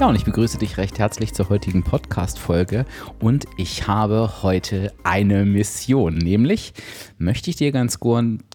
Ja, 0.00 0.08
und 0.08 0.16
ich 0.16 0.24
begrüße 0.24 0.56
dich 0.56 0.78
recht 0.78 0.98
herzlich 0.98 1.34
zur 1.34 1.50
heutigen 1.50 1.82
Podcast-Folge. 1.82 2.86
Und 3.18 3.44
ich 3.58 3.86
habe 3.86 4.42
heute 4.42 4.94
eine 5.04 5.44
Mission. 5.44 6.14
Nämlich 6.14 6.72
möchte 7.18 7.50
ich 7.50 7.56
dir 7.56 7.70
ganz 7.70 7.98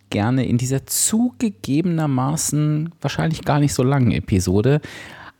gerne 0.09 0.47
in 0.47 0.57
dieser 0.57 0.87
zugegebenermaßen 0.87 2.95
wahrscheinlich 2.99 3.43
gar 3.43 3.59
nicht 3.59 3.75
so 3.75 3.83
langen 3.83 4.11
Episode 4.11 4.81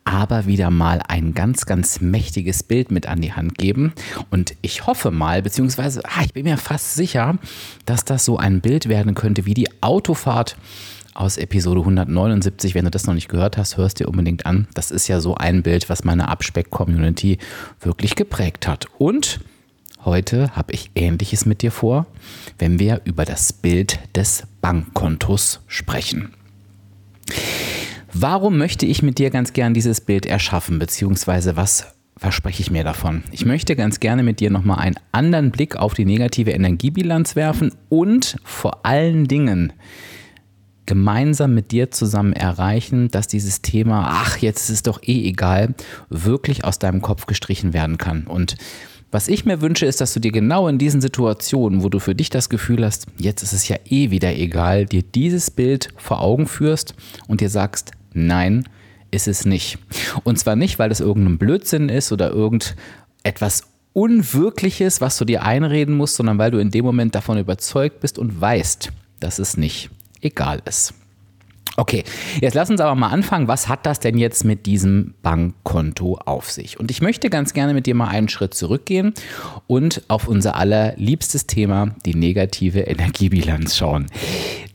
aber 0.04 0.46
wieder 0.46 0.70
mal 0.70 1.02
ein 1.08 1.34
ganz, 1.34 1.66
ganz 1.66 2.00
mächtiges 2.00 2.62
Bild 2.62 2.92
mit 2.92 3.08
an 3.08 3.20
die 3.20 3.32
Hand 3.32 3.58
geben. 3.58 3.92
Und 4.30 4.54
ich 4.62 4.86
hoffe 4.86 5.10
mal, 5.10 5.42
beziehungsweise 5.42 6.00
ah, 6.04 6.22
ich 6.24 6.32
bin 6.32 6.44
mir 6.44 6.58
fast 6.58 6.94
sicher, 6.94 7.38
dass 7.86 8.04
das 8.04 8.24
so 8.24 8.38
ein 8.38 8.60
Bild 8.60 8.88
werden 8.88 9.14
könnte 9.14 9.46
wie 9.46 9.54
die 9.54 9.82
Autofahrt 9.82 10.56
aus 11.16 11.36
Episode 11.38 11.80
179. 11.80 12.74
Wenn 12.74 12.84
du 12.84 12.90
das 12.90 13.06
noch 13.06 13.14
nicht 13.14 13.28
gehört 13.28 13.56
hast, 13.56 13.76
hörst 13.76 14.00
dir 14.00 14.08
unbedingt 14.08 14.46
an. 14.46 14.68
Das 14.74 14.90
ist 14.90 15.08
ja 15.08 15.20
so 15.20 15.34
ein 15.34 15.62
Bild, 15.62 15.88
was 15.88 16.04
meine 16.04 16.28
Abspeck-Community 16.28 17.38
wirklich 17.80 18.14
geprägt 18.14 18.68
hat. 18.68 18.86
Und 18.98 19.40
heute 20.04 20.54
habe 20.54 20.72
ich 20.72 20.90
Ähnliches 20.94 21.46
mit 21.46 21.62
dir 21.62 21.72
vor, 21.72 22.06
wenn 22.58 22.78
wir 22.78 23.00
über 23.04 23.24
das 23.24 23.52
Bild 23.52 23.98
des 24.14 24.44
Bankkontos 24.60 25.60
sprechen. 25.66 26.32
Warum 28.12 28.56
möchte 28.56 28.86
ich 28.86 29.02
mit 29.02 29.18
dir 29.18 29.30
ganz 29.30 29.52
gern 29.52 29.74
dieses 29.74 30.00
Bild 30.00 30.26
erschaffen, 30.26 30.78
beziehungsweise 30.78 31.56
was 31.56 31.86
verspreche 32.16 32.62
ich 32.62 32.70
mir 32.70 32.82
davon? 32.82 33.24
Ich 33.30 33.44
möchte 33.44 33.76
ganz 33.76 34.00
gerne 34.00 34.22
mit 34.22 34.40
dir 34.40 34.50
nochmal 34.50 34.78
einen 34.78 34.96
anderen 35.12 35.50
Blick 35.50 35.76
auf 35.76 35.92
die 35.92 36.06
negative 36.06 36.52
Energiebilanz 36.52 37.36
werfen 37.36 37.74
und 37.90 38.36
vor 38.42 38.86
allen 38.86 39.28
Dingen 39.28 39.72
gemeinsam 40.86 41.54
mit 41.54 41.72
dir 41.72 41.90
zusammen 41.90 42.32
erreichen, 42.32 43.10
dass 43.10 43.26
dieses 43.26 43.62
Thema, 43.62 44.06
ach, 44.08 44.38
jetzt 44.38 44.64
ist 44.64 44.70
es 44.70 44.82
doch 44.82 45.02
eh 45.02 45.28
egal, 45.28 45.74
wirklich 46.08 46.64
aus 46.64 46.78
deinem 46.78 47.02
Kopf 47.02 47.26
gestrichen 47.26 47.72
werden 47.72 47.98
kann. 47.98 48.26
Und 48.26 48.56
was 49.10 49.28
ich 49.28 49.44
mir 49.44 49.60
wünsche, 49.60 49.86
ist, 49.86 50.00
dass 50.00 50.14
du 50.14 50.20
dir 50.20 50.32
genau 50.32 50.68
in 50.68 50.78
diesen 50.78 51.00
Situationen, 51.00 51.82
wo 51.82 51.88
du 51.88 51.98
für 51.98 52.14
dich 52.14 52.28
das 52.30 52.48
Gefühl 52.48 52.84
hast, 52.84 53.06
jetzt 53.18 53.42
ist 53.42 53.52
es 53.52 53.68
ja 53.68 53.76
eh 53.88 54.10
wieder 54.10 54.36
egal, 54.36 54.86
dir 54.86 55.02
dieses 55.02 55.50
Bild 55.50 55.88
vor 55.96 56.20
Augen 56.20 56.46
führst 56.46 56.94
und 57.28 57.40
dir 57.40 57.50
sagst, 57.50 57.92
nein, 58.12 58.68
ist 59.10 59.28
es 59.28 59.44
nicht. 59.44 59.78
Und 60.24 60.38
zwar 60.38 60.56
nicht, 60.56 60.78
weil 60.78 60.90
es 60.90 61.00
irgendein 61.00 61.38
Blödsinn 61.38 61.88
ist 61.88 62.12
oder 62.12 62.30
irgendetwas 62.30 63.68
Unwirkliches, 63.92 65.00
was 65.00 65.16
du 65.16 65.24
dir 65.24 65.42
einreden 65.42 65.96
musst, 65.96 66.16
sondern 66.16 66.36
weil 66.36 66.50
du 66.50 66.58
in 66.58 66.70
dem 66.70 66.84
Moment 66.84 67.14
davon 67.14 67.38
überzeugt 67.38 68.00
bist 68.00 68.18
und 68.18 68.40
weißt, 68.40 68.92
dass 69.20 69.38
es 69.38 69.56
nicht 69.56 69.88
egal 70.26 70.60
ist. 70.64 70.94
Okay, 71.78 72.04
jetzt 72.40 72.54
lass 72.54 72.70
uns 72.70 72.80
aber 72.80 72.94
mal 72.94 73.10
anfangen. 73.10 73.48
Was 73.48 73.68
hat 73.68 73.84
das 73.84 74.00
denn 74.00 74.16
jetzt 74.16 74.44
mit 74.44 74.64
diesem 74.64 75.12
Bankkonto 75.22 76.18
auf 76.24 76.50
sich? 76.50 76.80
Und 76.80 76.90
ich 76.90 77.02
möchte 77.02 77.28
ganz 77.28 77.52
gerne 77.52 77.74
mit 77.74 77.84
dir 77.84 77.94
mal 77.94 78.08
einen 78.08 78.30
Schritt 78.30 78.54
zurückgehen 78.54 79.12
und 79.66 80.02
auf 80.08 80.26
unser 80.26 80.56
allerliebstes 80.56 81.46
Thema, 81.46 81.94
die 82.06 82.14
negative 82.14 82.80
Energiebilanz 82.80 83.76
schauen. 83.76 84.06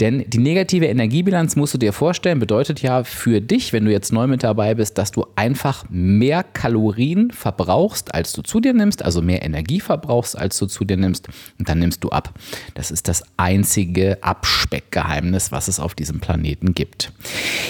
Denn 0.02 0.26
die 0.28 0.40
negative 0.40 0.88
Energiebilanz 0.88 1.56
musst 1.56 1.76
du 1.76 1.78
dir 1.78 1.94
vorstellen, 1.94 2.40
bedeutet 2.40 2.82
ja 2.82 3.04
für 3.04 3.40
dich, 3.40 3.72
wenn 3.72 3.86
du 3.86 3.92
jetzt 3.92 4.12
neu 4.12 4.26
mit 4.26 4.44
dabei 4.44 4.74
bist, 4.74 4.98
dass 4.98 5.12
du 5.12 5.28
einfach 5.36 5.86
mehr 5.90 6.42
Kalorien 6.42 7.30
verbrauchst, 7.30 8.12
als 8.12 8.34
du 8.34 8.42
zu 8.42 8.60
dir 8.60 8.74
nimmst, 8.74 9.06
also 9.06 9.22
mehr 9.22 9.46
Energie 9.46 9.80
verbrauchst, 9.80 10.36
als 10.36 10.58
du 10.58 10.66
zu 10.66 10.86
dir 10.86 10.98
nimmst, 10.98 11.28
und 11.60 11.70
dann 11.70 11.78
nimmst 11.78 12.04
du 12.04 12.10
ab. 12.10 12.34
Das 12.74 12.90
ist 12.90 13.08
das 13.08 13.24
einzige 13.38 14.18
Abspeckgeheimnis, 14.24 15.52
was 15.52 15.68
es 15.68 15.80
auf 15.80 15.94
diesem 15.94 16.20
Planeten 16.20 16.74
gibt. 16.74 17.12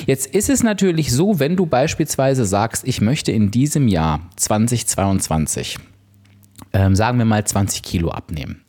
Jetzt 0.06 0.34
ist 0.34 0.50
es 0.50 0.64
natürlich 0.64 1.12
so, 1.12 1.38
wenn 1.40 1.58
du 1.58 1.66
beispielsweise 1.66 2.46
sagst, 2.46 2.88
ich 2.88 3.02
möchte 3.02 3.34
in 3.34 3.52
diesem 3.52 3.90
Jahr 3.90 4.22
2022 4.38 5.80
ähm, 6.74 6.96
sagen 6.96 7.18
wir 7.18 7.26
mal 7.26 7.44
20 7.44 7.84
Kilo 7.84 8.12
abnehmen, 8.12 8.62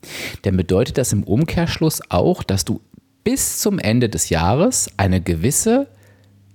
dann 0.42 0.56
bedeutet 0.56 0.98
das 0.98 1.12
im 1.12 1.22
Umkehrschluss 1.22 2.00
auch, 2.08 2.42
dass 2.42 2.64
du 2.64 2.80
bis 3.24 3.58
zum 3.58 3.78
Ende 3.78 4.08
des 4.08 4.28
Jahres 4.28 4.90
eine 4.96 5.20
gewisse 5.20 5.88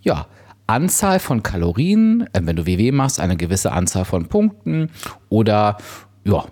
ja, 0.01 0.27
Anzahl 0.67 1.19
von 1.19 1.43
Kalorien, 1.43 2.27
äh, 2.33 2.41
wenn 2.43 2.55
du 2.55 2.65
WW 2.65 2.91
machst, 2.91 3.19
eine 3.19 3.37
gewisse 3.37 3.71
Anzahl 3.71 4.05
von 4.05 4.27
Punkten 4.27 4.89
oder 5.29 5.77
ja, 6.23 6.45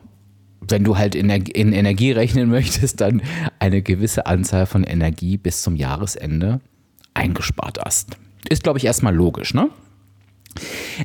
wenn 0.67 0.83
du 0.83 0.97
halt 0.97 1.15
in, 1.15 1.29
in 1.29 1.73
Energie 1.73 2.11
rechnen 2.11 2.49
möchtest, 2.51 3.01
dann 3.01 3.21
eine 3.59 3.81
gewisse 3.81 4.25
Anzahl 4.25 4.65
von 4.65 4.83
Energie 4.83 5.37
bis 5.37 5.61
zum 5.61 5.75
Jahresende 5.75 6.61
eingespart 7.13 7.79
hast. 7.83 8.17
Ist, 8.49 8.63
glaube 8.63 8.79
ich, 8.79 8.85
erstmal 8.85 9.15
logisch, 9.15 9.53
ne? 9.53 9.69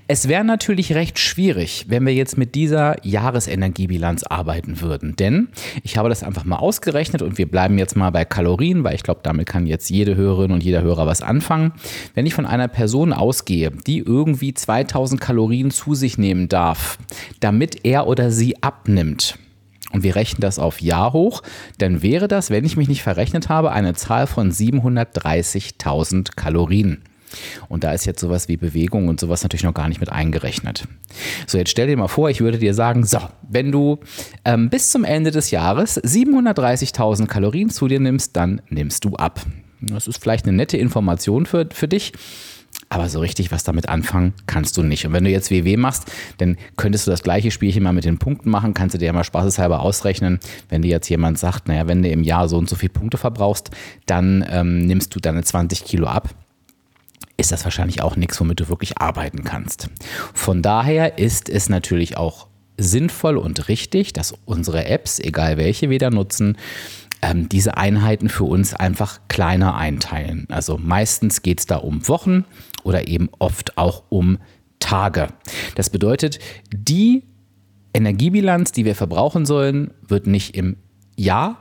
Es 0.06 0.28
wäre 0.28 0.44
natürlich 0.44 0.94
recht 0.94 1.18
schwierig, 1.18 1.86
wenn 1.88 2.06
wir 2.06 2.14
jetzt 2.14 2.38
mit 2.38 2.54
dieser 2.54 3.04
Jahresenergiebilanz 3.04 4.24
arbeiten 4.24 4.80
würden. 4.80 5.16
Denn 5.16 5.48
ich 5.82 5.96
habe 5.96 6.08
das 6.08 6.22
einfach 6.22 6.44
mal 6.44 6.56
ausgerechnet 6.56 7.22
und 7.22 7.38
wir 7.38 7.50
bleiben 7.50 7.78
jetzt 7.78 7.96
mal 7.96 8.10
bei 8.10 8.24
Kalorien, 8.24 8.84
weil 8.84 8.94
ich 8.94 9.02
glaube, 9.02 9.20
damit 9.22 9.48
kann 9.48 9.66
jetzt 9.66 9.90
jede 9.90 10.14
Hörerin 10.14 10.52
und 10.52 10.62
jeder 10.62 10.82
Hörer 10.82 11.06
was 11.06 11.22
anfangen. 11.22 11.72
Wenn 12.14 12.26
ich 12.26 12.34
von 12.34 12.46
einer 12.46 12.68
Person 12.68 13.12
ausgehe, 13.12 13.70
die 13.70 13.98
irgendwie 13.98 14.54
2000 14.54 15.20
Kalorien 15.20 15.70
zu 15.70 15.94
sich 15.94 16.18
nehmen 16.18 16.48
darf, 16.48 16.98
damit 17.40 17.84
er 17.84 18.06
oder 18.06 18.30
sie 18.30 18.62
abnimmt, 18.62 19.38
und 19.92 20.04
wir 20.04 20.14
rechnen 20.14 20.40
das 20.40 20.60
auf 20.60 20.80
Jahr 20.80 21.12
hoch, 21.12 21.42
dann 21.78 22.00
wäre 22.00 22.28
das, 22.28 22.50
wenn 22.50 22.64
ich 22.64 22.76
mich 22.76 22.88
nicht 22.88 23.02
verrechnet 23.02 23.48
habe, 23.48 23.72
eine 23.72 23.94
Zahl 23.94 24.28
von 24.28 24.52
730.000 24.52 26.36
Kalorien. 26.36 27.02
Und 27.68 27.84
da 27.84 27.92
ist 27.92 28.04
jetzt 28.04 28.20
sowas 28.20 28.48
wie 28.48 28.56
Bewegung 28.56 29.08
und 29.08 29.20
sowas 29.20 29.42
natürlich 29.42 29.64
noch 29.64 29.74
gar 29.74 29.88
nicht 29.88 30.00
mit 30.00 30.10
eingerechnet. 30.10 30.86
So, 31.46 31.58
jetzt 31.58 31.70
stell 31.70 31.86
dir 31.86 31.96
mal 31.96 32.08
vor, 32.08 32.30
ich 32.30 32.40
würde 32.40 32.58
dir 32.58 32.74
sagen, 32.74 33.04
so, 33.04 33.18
wenn 33.48 33.72
du 33.72 33.98
ähm, 34.44 34.70
bis 34.70 34.90
zum 34.90 35.04
Ende 35.04 35.30
des 35.30 35.50
Jahres 35.50 36.02
730.000 36.02 37.26
Kalorien 37.26 37.70
zu 37.70 37.88
dir 37.88 38.00
nimmst, 38.00 38.36
dann 38.36 38.62
nimmst 38.68 39.04
du 39.04 39.16
ab. 39.16 39.40
Das 39.80 40.06
ist 40.06 40.20
vielleicht 40.20 40.46
eine 40.46 40.56
nette 40.56 40.76
Information 40.76 41.46
für, 41.46 41.68
für 41.72 41.88
dich. 41.88 42.12
Aber 42.88 43.08
so 43.08 43.20
richtig 43.20 43.52
was 43.52 43.62
damit 43.62 43.88
anfangen 43.88 44.32
kannst 44.46 44.76
du 44.76 44.82
nicht. 44.82 45.06
Und 45.06 45.12
wenn 45.12 45.24
du 45.24 45.30
jetzt 45.30 45.50
WW 45.50 45.76
machst, 45.76 46.10
dann 46.38 46.56
könntest 46.76 47.06
du 47.06 47.12
das 47.12 47.22
gleiche 47.22 47.50
Spielchen 47.50 47.84
mal 47.84 47.92
mit 47.92 48.04
den 48.04 48.18
Punkten 48.18 48.50
machen. 48.50 48.74
Kannst 48.74 48.94
du 48.94 48.98
dir 48.98 49.06
ja 49.06 49.12
mal 49.12 49.22
spaßeshalber 49.22 49.80
ausrechnen. 49.80 50.40
Wenn 50.68 50.82
dir 50.82 50.88
jetzt 50.88 51.08
jemand 51.08 51.38
sagt, 51.38 51.68
naja, 51.68 51.86
wenn 51.86 52.02
du 52.02 52.08
im 52.08 52.24
Jahr 52.24 52.48
so 52.48 52.58
und 52.58 52.68
so 52.68 52.76
viele 52.76 52.92
Punkte 52.92 53.16
verbrauchst, 53.16 53.70
dann 54.06 54.44
ähm, 54.50 54.78
nimmst 54.86 55.14
du 55.14 55.20
deine 55.20 55.44
20 55.44 55.84
Kilo 55.84 56.06
ab 56.06 56.34
ist 57.40 57.52
das 57.52 57.64
wahrscheinlich 57.64 58.02
auch 58.02 58.16
nichts, 58.16 58.38
womit 58.40 58.60
du 58.60 58.68
wirklich 58.68 58.98
arbeiten 58.98 59.44
kannst. 59.44 59.88
Von 60.34 60.62
daher 60.62 61.18
ist 61.18 61.48
es 61.48 61.68
natürlich 61.68 62.16
auch 62.16 62.48
sinnvoll 62.76 63.36
und 63.36 63.68
richtig, 63.68 64.12
dass 64.12 64.34
unsere 64.44 64.86
Apps, 64.86 65.18
egal 65.18 65.56
welche 65.56 65.90
wir 65.90 65.98
da 65.98 66.10
nutzen, 66.10 66.56
ähm, 67.22 67.48
diese 67.48 67.76
Einheiten 67.76 68.28
für 68.28 68.44
uns 68.44 68.74
einfach 68.74 69.20
kleiner 69.28 69.74
einteilen. 69.74 70.46
Also 70.50 70.78
meistens 70.78 71.42
geht 71.42 71.60
es 71.60 71.66
da 71.66 71.76
um 71.76 72.06
Wochen 72.08 72.44
oder 72.82 73.08
eben 73.08 73.28
oft 73.38 73.76
auch 73.76 74.04
um 74.08 74.38
Tage. 74.78 75.28
Das 75.74 75.90
bedeutet, 75.90 76.38
die 76.72 77.24
Energiebilanz, 77.92 78.72
die 78.72 78.84
wir 78.84 78.94
verbrauchen 78.94 79.44
sollen, 79.44 79.92
wird 80.06 80.26
nicht 80.26 80.56
im 80.56 80.76
Jahr 81.16 81.58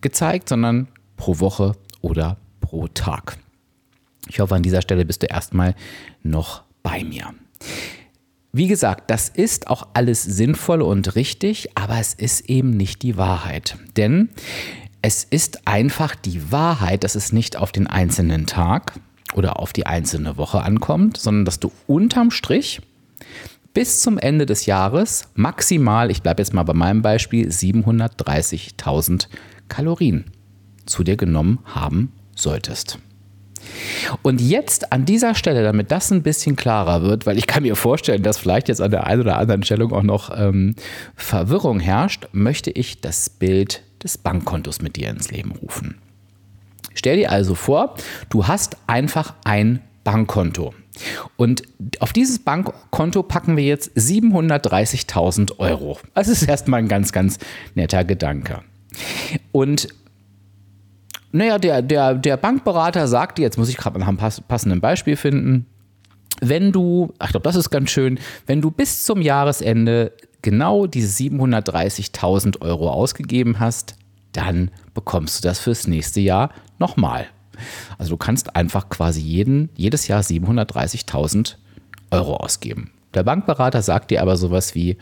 gezeigt, 0.00 0.48
sondern 0.48 0.88
pro 1.16 1.38
Woche 1.38 1.72
oder 2.00 2.38
pro 2.60 2.88
Tag. 2.88 3.38
Ich 4.28 4.40
hoffe, 4.40 4.54
an 4.54 4.62
dieser 4.62 4.82
Stelle 4.82 5.04
bist 5.04 5.22
du 5.22 5.26
erstmal 5.26 5.74
noch 6.22 6.62
bei 6.82 7.04
mir. 7.04 7.34
Wie 8.52 8.68
gesagt, 8.68 9.10
das 9.10 9.28
ist 9.30 9.68
auch 9.68 9.88
alles 9.94 10.22
sinnvoll 10.22 10.82
und 10.82 11.14
richtig, 11.16 11.76
aber 11.76 11.98
es 11.98 12.12
ist 12.12 12.50
eben 12.50 12.70
nicht 12.70 13.02
die 13.02 13.16
Wahrheit. 13.16 13.78
Denn 13.96 14.28
es 15.00 15.24
ist 15.24 15.66
einfach 15.66 16.14
die 16.14 16.52
Wahrheit, 16.52 17.02
dass 17.02 17.14
es 17.14 17.32
nicht 17.32 17.56
auf 17.56 17.72
den 17.72 17.86
einzelnen 17.86 18.46
Tag 18.46 19.00
oder 19.34 19.58
auf 19.58 19.72
die 19.72 19.86
einzelne 19.86 20.36
Woche 20.36 20.62
ankommt, 20.62 21.16
sondern 21.16 21.44
dass 21.44 21.60
du 21.60 21.72
unterm 21.86 22.30
Strich 22.30 22.82
bis 23.74 24.02
zum 24.02 24.18
Ende 24.18 24.44
des 24.44 24.66
Jahres 24.66 25.28
maximal, 25.34 26.10
ich 26.10 26.22
bleibe 26.22 26.42
jetzt 26.42 26.52
mal 26.52 26.62
bei 26.62 26.74
meinem 26.74 27.00
Beispiel, 27.00 27.48
730.000 27.48 29.28
Kalorien 29.68 30.26
zu 30.84 31.04
dir 31.04 31.16
genommen 31.16 31.60
haben 31.64 32.12
solltest. 32.36 32.98
Und 34.22 34.40
jetzt 34.40 34.92
an 34.92 35.04
dieser 35.04 35.34
Stelle, 35.34 35.62
damit 35.62 35.90
das 35.90 36.10
ein 36.10 36.22
bisschen 36.22 36.56
klarer 36.56 37.02
wird, 37.02 37.26
weil 37.26 37.38
ich 37.38 37.46
kann 37.46 37.62
mir 37.62 37.76
vorstellen, 37.76 38.22
dass 38.22 38.38
vielleicht 38.38 38.68
jetzt 38.68 38.80
an 38.80 38.90
der 38.90 39.06
einen 39.06 39.22
oder 39.22 39.38
anderen 39.38 39.62
Stellung 39.62 39.92
auch 39.92 40.02
noch 40.02 40.30
ähm, 40.36 40.74
Verwirrung 41.16 41.80
herrscht, 41.80 42.28
möchte 42.32 42.70
ich 42.70 43.00
das 43.00 43.30
Bild 43.30 43.82
des 44.02 44.18
Bankkontos 44.18 44.82
mit 44.82 44.96
dir 44.96 45.10
ins 45.10 45.30
Leben 45.30 45.52
rufen. 45.52 45.98
Stell 46.94 47.16
dir 47.16 47.30
also 47.30 47.54
vor, 47.54 47.94
du 48.28 48.46
hast 48.46 48.76
einfach 48.86 49.34
ein 49.44 49.80
Bankkonto. 50.04 50.74
Und 51.36 51.62
auf 52.00 52.12
dieses 52.12 52.38
Bankkonto 52.40 53.22
packen 53.22 53.56
wir 53.56 53.64
jetzt 53.64 53.96
730.000 53.96 55.58
Euro. 55.58 55.98
Das 56.14 56.28
ist 56.28 56.42
erstmal 56.42 56.80
ein 56.80 56.88
ganz, 56.88 57.12
ganz 57.12 57.38
netter 57.74 58.04
Gedanke. 58.04 58.60
Und 59.52 59.88
naja, 61.32 61.58
der, 61.58 61.82
der, 61.82 62.14
der 62.14 62.36
Bankberater 62.36 63.08
sagt 63.08 63.38
dir, 63.38 63.42
jetzt 63.42 63.58
muss 63.58 63.68
ich 63.68 63.76
gerade 63.76 63.98
nach 63.98 64.08
einem 64.08 64.18
passenden 64.18 64.80
Beispiel 64.80 65.16
finden, 65.16 65.66
wenn 66.40 66.72
du, 66.72 67.12
ach, 67.18 67.26
ich 67.26 67.32
glaube, 67.32 67.44
das 67.44 67.56
ist 67.56 67.70
ganz 67.70 67.90
schön, 67.90 68.18
wenn 68.46 68.60
du 68.60 68.70
bis 68.70 69.04
zum 69.04 69.22
Jahresende 69.22 70.12
genau 70.42 70.86
diese 70.86 71.24
730.000 71.24 72.60
Euro 72.60 72.90
ausgegeben 72.90 73.60
hast, 73.60 73.96
dann 74.32 74.70
bekommst 74.94 75.42
du 75.42 75.48
das 75.48 75.60
fürs 75.60 75.86
nächste 75.86 76.20
Jahr 76.20 76.50
nochmal. 76.78 77.26
Also 77.96 78.10
du 78.10 78.16
kannst 78.16 78.56
einfach 78.56 78.88
quasi 78.88 79.20
jeden, 79.20 79.70
jedes 79.76 80.08
Jahr 80.08 80.20
730.000 80.22 81.56
Euro 82.10 82.36
ausgeben. 82.36 82.90
Der 83.14 83.22
Bankberater 83.22 83.82
sagt 83.82 84.10
dir 84.10 84.22
aber 84.22 84.36
sowas 84.36 84.74
wie, 84.74 84.96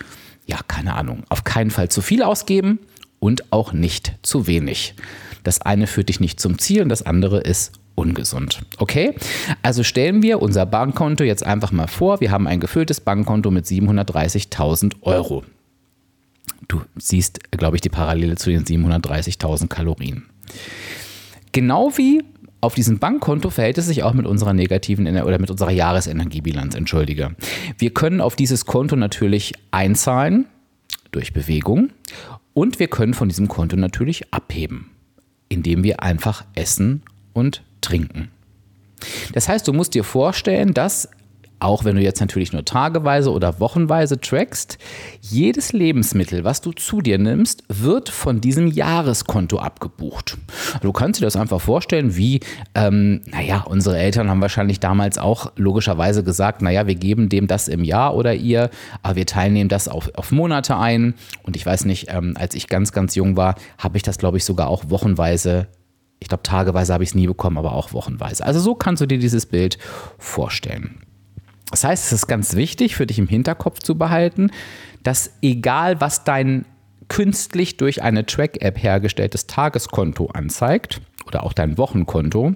ja, 0.46 0.58
keine 0.66 0.94
Ahnung, 0.94 1.24
auf 1.28 1.44
keinen 1.44 1.70
Fall 1.70 1.88
zu 1.88 2.02
viel 2.02 2.22
ausgeben 2.22 2.80
und 3.18 3.52
auch 3.52 3.72
nicht 3.72 4.14
zu 4.22 4.46
wenig. 4.46 4.94
Das 5.42 5.60
eine 5.60 5.86
führt 5.86 6.08
dich 6.08 6.20
nicht 6.20 6.40
zum 6.40 6.58
Ziel 6.58 6.82
und 6.82 6.88
das 6.88 7.02
andere 7.02 7.40
ist 7.40 7.72
ungesund. 7.94 8.60
Okay? 8.78 9.14
Also 9.62 9.82
stellen 9.82 10.22
wir 10.22 10.40
unser 10.40 10.66
Bankkonto 10.66 11.24
jetzt 11.24 11.44
einfach 11.44 11.72
mal 11.72 11.86
vor. 11.86 12.20
Wir 12.20 12.30
haben 12.30 12.46
ein 12.46 12.60
gefülltes 12.60 13.00
Bankkonto 13.00 13.50
mit 13.50 13.66
730.000 13.66 14.94
Euro. 15.02 15.44
Du 16.68 16.82
siehst, 16.96 17.50
glaube 17.50 17.76
ich, 17.76 17.80
die 17.80 17.88
Parallele 17.88 18.36
zu 18.36 18.50
den 18.50 18.64
730.000 18.64 19.68
Kalorien. 19.68 20.26
Genau 21.52 21.92
wie 21.96 22.22
auf 22.62 22.74
diesem 22.74 22.98
Bankkonto 22.98 23.50
verhält 23.50 23.78
es 23.78 23.86
sich 23.86 24.02
auch 24.02 24.12
mit 24.12 24.26
unserer 24.26 24.52
negativen 24.52 25.06
oder 25.22 25.38
mit 25.38 25.50
unserer 25.50 25.70
Jahresenergiebilanz, 25.70 26.74
entschuldige. 26.74 27.34
Wir 27.78 27.90
können 27.90 28.20
auf 28.20 28.36
dieses 28.36 28.66
Konto 28.66 28.96
natürlich 28.96 29.54
einzahlen 29.70 30.46
durch 31.10 31.32
Bewegung 31.32 31.90
und 32.52 32.78
wir 32.78 32.88
können 32.88 33.14
von 33.14 33.28
diesem 33.28 33.48
Konto 33.48 33.76
natürlich 33.76 34.32
abheben, 34.32 34.90
indem 35.50 35.84
wir 35.84 36.02
einfach 36.02 36.46
essen 36.54 37.02
und 37.34 37.62
trinken. 37.82 38.30
Das 39.32 39.48
heißt, 39.48 39.68
du 39.68 39.74
musst 39.74 39.94
dir 39.94 40.04
vorstellen, 40.04 40.72
dass 40.72 41.10
auch 41.60 41.84
wenn 41.84 41.96
du 41.96 42.02
jetzt 42.02 42.20
natürlich 42.20 42.52
nur 42.52 42.64
tageweise 42.64 43.30
oder 43.30 43.60
wochenweise 43.60 44.18
trackst, 44.18 44.78
jedes 45.20 45.72
Lebensmittel, 45.72 46.42
was 46.42 46.60
du 46.60 46.72
zu 46.72 47.00
dir 47.00 47.18
nimmst, 47.18 47.62
wird 47.68 48.08
von 48.08 48.40
diesem 48.40 48.66
Jahreskonto 48.66 49.58
abgebucht. 49.58 50.38
Du 50.80 50.92
kannst 50.92 51.20
dir 51.20 51.26
das 51.26 51.36
einfach 51.36 51.60
vorstellen, 51.60 52.16
wie, 52.16 52.40
ähm, 52.74 53.20
naja, 53.26 53.64
unsere 53.68 53.98
Eltern 53.98 54.30
haben 54.30 54.40
wahrscheinlich 54.40 54.80
damals 54.80 55.18
auch 55.18 55.52
logischerweise 55.56 56.24
gesagt, 56.24 56.62
naja, 56.62 56.86
wir 56.86 56.94
geben 56.94 57.28
dem 57.28 57.46
das 57.46 57.68
im 57.68 57.84
Jahr 57.84 58.14
oder 58.14 58.34
ihr, 58.34 58.70
aber 59.02 59.16
wir 59.16 59.26
teilnehmen 59.26 59.68
das 59.68 59.88
auf, 59.88 60.10
auf 60.14 60.32
Monate 60.32 60.76
ein. 60.76 61.14
Und 61.42 61.56
ich 61.56 61.66
weiß 61.66 61.84
nicht, 61.84 62.06
ähm, 62.08 62.34
als 62.38 62.54
ich 62.54 62.68
ganz, 62.68 62.92
ganz 62.92 63.14
jung 63.14 63.36
war, 63.36 63.54
habe 63.78 63.96
ich 63.96 64.02
das, 64.02 64.18
glaube 64.18 64.38
ich, 64.38 64.44
sogar 64.44 64.68
auch 64.68 64.84
wochenweise 64.88 65.68
ich 66.20 66.28
glaube, 66.28 66.42
tageweise 66.42 66.92
habe 66.92 67.02
ich 67.02 67.10
es 67.10 67.14
nie 67.14 67.26
bekommen, 67.26 67.56
aber 67.56 67.72
auch 67.72 67.94
wochenweise. 67.94 68.44
Also 68.44 68.60
so 68.60 68.74
kannst 68.74 69.00
du 69.00 69.06
dir 69.06 69.18
dieses 69.18 69.46
Bild 69.46 69.78
vorstellen. 70.18 71.00
Das 71.70 71.84
heißt, 71.84 72.06
es 72.06 72.12
ist 72.12 72.26
ganz 72.26 72.54
wichtig 72.54 72.96
für 72.96 73.06
dich 73.06 73.18
im 73.18 73.28
Hinterkopf 73.28 73.80
zu 73.80 73.96
behalten, 73.96 74.50
dass 75.02 75.32
egal 75.42 76.00
was 76.00 76.24
dein 76.24 76.64
künstlich 77.08 77.76
durch 77.76 78.02
eine 78.02 78.26
Track-App 78.26 78.82
hergestelltes 78.82 79.46
Tageskonto 79.46 80.26
anzeigt 80.26 81.00
oder 81.26 81.42
auch 81.42 81.52
dein 81.52 81.76
Wochenkonto, 81.78 82.54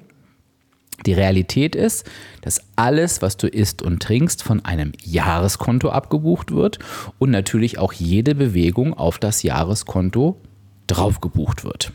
die 1.07 1.13
Realität 1.13 1.75
ist, 1.75 2.09
dass 2.41 2.61
alles, 2.77 3.21
was 3.21 3.37
du 3.37 3.49
isst 3.49 3.83
und 3.83 4.01
trinkst, 4.01 4.43
von 4.43 4.65
einem 4.65 4.93
Jahreskonto 5.03 5.91
abgebucht 5.91 6.53
wird 6.53 6.79
und 7.19 7.31
natürlich 7.31 7.79
auch 7.79 7.93
jede 7.93 8.35
Bewegung 8.35 8.95
auf 8.95 9.19
das 9.19 9.43
Jahreskonto 9.43 10.41
drauf 10.87 11.21
gebucht 11.21 11.65
wird. 11.65 11.93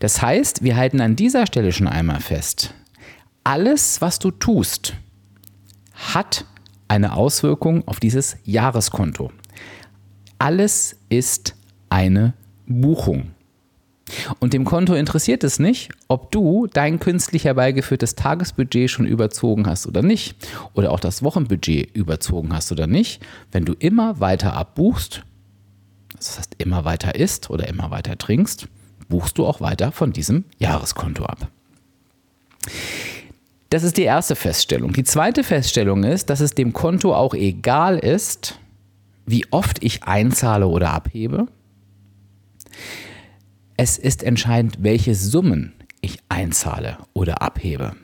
Das 0.00 0.22
heißt, 0.22 0.62
wir 0.62 0.76
halten 0.76 1.00
an 1.00 1.16
dieser 1.16 1.46
Stelle 1.46 1.72
schon 1.72 1.88
einmal 1.88 2.20
fest, 2.20 2.74
alles, 3.42 4.00
was 4.00 4.18
du 4.18 4.30
tust, 4.30 4.94
hat 6.12 6.44
eine 6.88 7.14
Auswirkung 7.14 7.86
auf 7.86 8.00
dieses 8.00 8.36
Jahreskonto. 8.44 9.30
Alles 10.38 10.96
ist 11.08 11.54
eine 11.88 12.34
Buchung. 12.66 13.30
Und 14.40 14.54
dem 14.54 14.64
Konto 14.64 14.94
interessiert 14.94 15.44
es 15.44 15.58
nicht, 15.58 15.90
ob 16.08 16.32
du 16.32 16.66
dein 16.66 16.98
künstlich 16.98 17.44
herbeigeführtes 17.44 18.16
Tagesbudget 18.16 18.90
schon 18.90 19.06
überzogen 19.06 19.66
hast 19.66 19.86
oder 19.86 20.02
nicht, 20.02 20.36
oder 20.74 20.90
auch 20.90 21.00
das 21.00 21.22
Wochenbudget 21.22 21.94
überzogen 21.94 22.52
hast 22.52 22.72
oder 22.72 22.86
nicht. 22.86 23.24
Wenn 23.52 23.64
du 23.64 23.74
immer 23.78 24.18
weiter 24.18 24.54
abbuchst, 24.54 25.22
das 26.16 26.38
heißt 26.38 26.56
immer 26.58 26.84
weiter 26.84 27.14
isst 27.14 27.50
oder 27.50 27.68
immer 27.68 27.90
weiter 27.90 28.18
trinkst, 28.18 28.66
buchst 29.08 29.38
du 29.38 29.46
auch 29.46 29.60
weiter 29.60 29.92
von 29.92 30.12
diesem 30.12 30.44
Jahreskonto 30.58 31.24
ab. 31.24 31.48
Das 33.70 33.84
ist 33.84 33.96
die 33.96 34.02
erste 34.02 34.34
Feststellung. 34.34 34.92
Die 34.92 35.04
zweite 35.04 35.44
Feststellung 35.44 36.02
ist, 36.02 36.28
dass 36.28 36.40
es 36.40 36.54
dem 36.54 36.72
Konto 36.72 37.14
auch 37.14 37.34
egal 37.34 37.98
ist, 37.98 38.58
wie 39.26 39.46
oft 39.52 39.82
ich 39.82 40.02
einzahle 40.02 40.66
oder 40.66 40.90
abhebe. 40.90 41.46
Es 43.76 43.96
ist 43.96 44.24
entscheidend, 44.24 44.78
welche 44.80 45.14
Summen 45.14 45.72
ich 46.00 46.18
einzahle 46.28 46.98
oder 47.12 47.42
abhebe. 47.42 47.94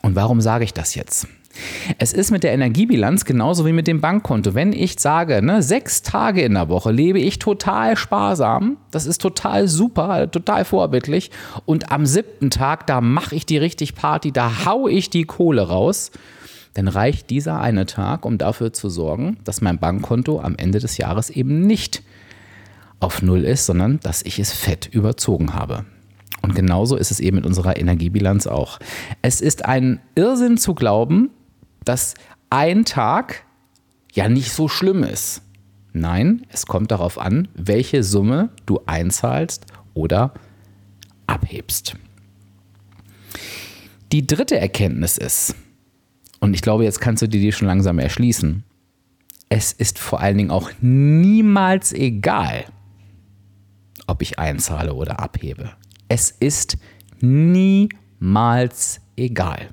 Und 0.00 0.16
warum 0.16 0.40
sage 0.40 0.64
ich 0.64 0.72
das 0.72 0.94
jetzt? 0.94 1.28
Es 1.98 2.12
ist 2.12 2.30
mit 2.30 2.42
der 2.42 2.52
Energiebilanz 2.52 3.24
genauso 3.24 3.66
wie 3.66 3.72
mit 3.72 3.86
dem 3.86 4.00
Bankkonto. 4.00 4.54
Wenn 4.54 4.72
ich 4.72 4.98
sage, 4.98 5.42
ne, 5.42 5.62
sechs 5.62 6.02
Tage 6.02 6.42
in 6.42 6.54
der 6.54 6.68
Woche 6.68 6.90
lebe 6.90 7.18
ich 7.18 7.38
total 7.38 7.96
sparsam, 7.96 8.76
das 8.90 9.06
ist 9.06 9.20
total 9.20 9.68
super, 9.68 10.30
total 10.30 10.64
vorbildlich. 10.64 11.30
Und 11.64 11.92
am 11.92 12.06
siebten 12.06 12.50
Tag, 12.50 12.86
da 12.86 13.00
mache 13.00 13.34
ich 13.34 13.46
die 13.46 13.58
richtig 13.58 13.94
Party, 13.94 14.32
da 14.32 14.64
haue 14.64 14.90
ich 14.90 15.10
die 15.10 15.24
Kohle 15.24 15.62
raus. 15.62 16.10
Dann 16.74 16.88
reicht 16.88 17.30
dieser 17.30 17.60
eine 17.60 17.86
Tag, 17.86 18.26
um 18.26 18.36
dafür 18.36 18.72
zu 18.72 18.88
sorgen, 18.88 19.38
dass 19.44 19.60
mein 19.60 19.78
Bankkonto 19.78 20.40
am 20.40 20.56
Ende 20.56 20.80
des 20.80 20.96
Jahres 20.96 21.30
eben 21.30 21.60
nicht 21.60 22.02
auf 22.98 23.22
Null 23.22 23.44
ist, 23.44 23.66
sondern 23.66 24.00
dass 24.00 24.22
ich 24.22 24.38
es 24.38 24.52
fett 24.52 24.88
überzogen 24.90 25.54
habe. 25.54 25.84
Und 26.42 26.54
genauso 26.54 26.96
ist 26.96 27.10
es 27.10 27.20
eben 27.20 27.36
mit 27.36 27.46
unserer 27.46 27.78
Energiebilanz 27.78 28.46
auch. 28.46 28.78
Es 29.22 29.40
ist 29.40 29.64
ein 29.64 30.00
Irrsinn 30.14 30.58
zu 30.58 30.74
glauben, 30.74 31.30
dass 31.84 32.14
ein 32.50 32.84
Tag 32.84 33.44
ja 34.12 34.28
nicht 34.28 34.52
so 34.52 34.68
schlimm 34.68 35.02
ist. 35.02 35.42
Nein, 35.92 36.46
es 36.48 36.66
kommt 36.66 36.90
darauf 36.90 37.18
an, 37.18 37.48
welche 37.54 38.02
Summe 38.02 38.50
du 38.66 38.80
einzahlst 38.86 39.66
oder 39.94 40.34
abhebst. 41.26 41.96
Die 44.12 44.26
dritte 44.26 44.58
Erkenntnis 44.58 45.18
ist, 45.18 45.54
und 46.40 46.54
ich 46.54 46.62
glaube, 46.62 46.84
jetzt 46.84 47.00
kannst 47.00 47.22
du 47.22 47.28
dir 47.28 47.40
die 47.40 47.52
schon 47.52 47.68
langsam 47.68 47.98
erschließen, 47.98 48.64
es 49.48 49.72
ist 49.72 49.98
vor 49.98 50.20
allen 50.20 50.36
Dingen 50.36 50.50
auch 50.50 50.70
niemals 50.80 51.92
egal, 51.92 52.64
ob 54.06 54.22
ich 54.22 54.38
einzahle 54.38 54.94
oder 54.94 55.20
abhebe. 55.20 55.72
Es 56.08 56.30
ist 56.30 56.76
niemals 57.20 59.00
egal. 59.16 59.70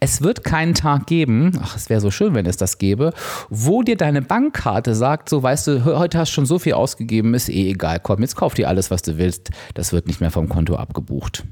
Es 0.00 0.22
wird 0.22 0.44
keinen 0.44 0.74
Tag 0.74 1.06
geben, 1.06 1.52
ach, 1.62 1.76
es 1.76 1.88
wäre 1.88 2.00
so 2.00 2.10
schön, 2.10 2.34
wenn 2.34 2.46
es 2.46 2.56
das 2.56 2.78
gäbe, 2.78 3.12
wo 3.50 3.82
dir 3.82 3.96
deine 3.96 4.22
Bankkarte 4.22 4.94
sagt, 4.94 5.28
so 5.28 5.42
weißt 5.42 5.66
du, 5.66 5.84
heute 5.84 6.18
hast 6.18 6.30
du 6.30 6.34
schon 6.34 6.46
so 6.46 6.58
viel 6.58 6.74
ausgegeben, 6.74 7.34
ist 7.34 7.48
eh 7.48 7.70
egal, 7.70 8.00
komm, 8.00 8.20
jetzt 8.20 8.36
kauf 8.36 8.54
dir 8.54 8.68
alles, 8.68 8.90
was 8.90 9.02
du 9.02 9.18
willst, 9.18 9.50
das 9.74 9.92
wird 9.92 10.06
nicht 10.06 10.20
mehr 10.20 10.30
vom 10.30 10.48
Konto 10.48 10.76
abgebucht. 10.76 11.44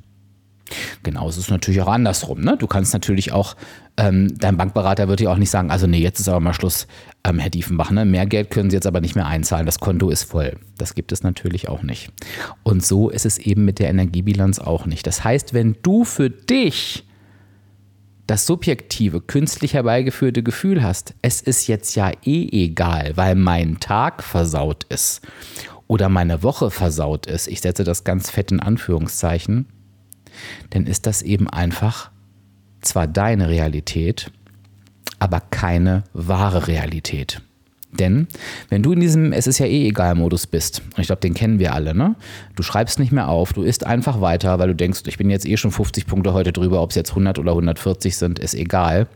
Genauso 1.02 1.40
ist 1.40 1.46
es 1.46 1.50
natürlich 1.50 1.80
auch 1.82 1.88
andersrum. 1.88 2.40
Ne? 2.40 2.56
Du 2.56 2.66
kannst 2.66 2.92
natürlich 2.92 3.32
auch, 3.32 3.56
ähm, 3.96 4.38
dein 4.38 4.56
Bankberater 4.56 5.08
wird 5.08 5.20
dir 5.20 5.30
auch 5.30 5.36
nicht 5.36 5.50
sagen, 5.50 5.70
also 5.70 5.86
nee, 5.86 5.98
jetzt 5.98 6.20
ist 6.20 6.28
aber 6.28 6.40
mal 6.40 6.54
Schluss, 6.54 6.86
ähm, 7.24 7.38
Herr 7.38 7.50
Diefenbach, 7.50 7.90
ne? 7.90 8.04
mehr 8.04 8.26
Geld 8.26 8.50
können 8.50 8.70
Sie 8.70 8.76
jetzt 8.76 8.86
aber 8.86 9.00
nicht 9.00 9.14
mehr 9.14 9.26
einzahlen, 9.26 9.66
das 9.66 9.80
Konto 9.80 10.10
ist 10.10 10.24
voll. 10.24 10.56
Das 10.78 10.94
gibt 10.94 11.12
es 11.12 11.22
natürlich 11.22 11.68
auch 11.68 11.82
nicht. 11.82 12.10
Und 12.62 12.84
so 12.84 13.10
ist 13.10 13.26
es 13.26 13.38
eben 13.38 13.64
mit 13.64 13.78
der 13.78 13.90
Energiebilanz 13.90 14.58
auch 14.58 14.86
nicht. 14.86 15.06
Das 15.06 15.24
heißt, 15.24 15.54
wenn 15.54 15.76
du 15.82 16.04
für 16.04 16.30
dich 16.30 17.04
das 18.32 18.46
subjektive, 18.46 19.20
künstlich 19.20 19.74
herbeigeführte 19.74 20.42
Gefühl 20.42 20.82
hast, 20.82 21.12
es 21.20 21.42
ist 21.42 21.66
jetzt 21.66 21.94
ja 21.96 22.12
eh 22.24 22.48
egal, 22.64 23.12
weil 23.14 23.34
mein 23.34 23.78
Tag 23.78 24.22
versaut 24.22 24.84
ist 24.84 25.20
oder 25.86 26.08
meine 26.08 26.42
Woche 26.42 26.70
versaut 26.70 27.26
ist, 27.26 27.46
ich 27.46 27.60
setze 27.60 27.84
das 27.84 28.04
ganz 28.04 28.30
fett 28.30 28.50
in 28.50 28.60
Anführungszeichen, 28.60 29.66
dann 30.70 30.86
ist 30.86 31.04
das 31.04 31.20
eben 31.20 31.50
einfach 31.50 32.10
zwar 32.80 33.06
deine 33.06 33.50
Realität, 33.50 34.32
aber 35.18 35.40
keine 35.40 36.04
wahre 36.14 36.68
Realität. 36.68 37.42
Denn 37.92 38.26
wenn 38.70 38.82
du 38.82 38.92
in 38.92 39.00
diesem 39.00 39.32
Es 39.32 39.46
ist 39.46 39.58
ja 39.58 39.66
eh 39.66 39.88
egal 39.88 40.14
Modus 40.14 40.46
bist, 40.46 40.80
und 40.80 40.98
ich 40.98 41.06
glaube, 41.06 41.20
den 41.20 41.34
kennen 41.34 41.58
wir 41.58 41.74
alle, 41.74 41.94
ne? 41.94 42.16
Du 42.56 42.62
schreibst 42.62 42.98
nicht 42.98 43.12
mehr 43.12 43.28
auf, 43.28 43.52
du 43.52 43.62
isst 43.62 43.84
einfach 43.84 44.20
weiter, 44.20 44.58
weil 44.58 44.68
du 44.68 44.74
denkst, 44.74 45.02
ich 45.06 45.18
bin 45.18 45.28
jetzt 45.28 45.46
eh 45.46 45.56
schon 45.56 45.70
50 45.70 46.06
Punkte 46.06 46.32
heute 46.32 46.52
drüber, 46.52 46.82
ob 46.82 46.90
es 46.90 46.96
jetzt 46.96 47.10
100 47.10 47.38
oder 47.38 47.52
140 47.52 48.16
sind, 48.16 48.38
ist 48.38 48.54
egal. 48.54 49.06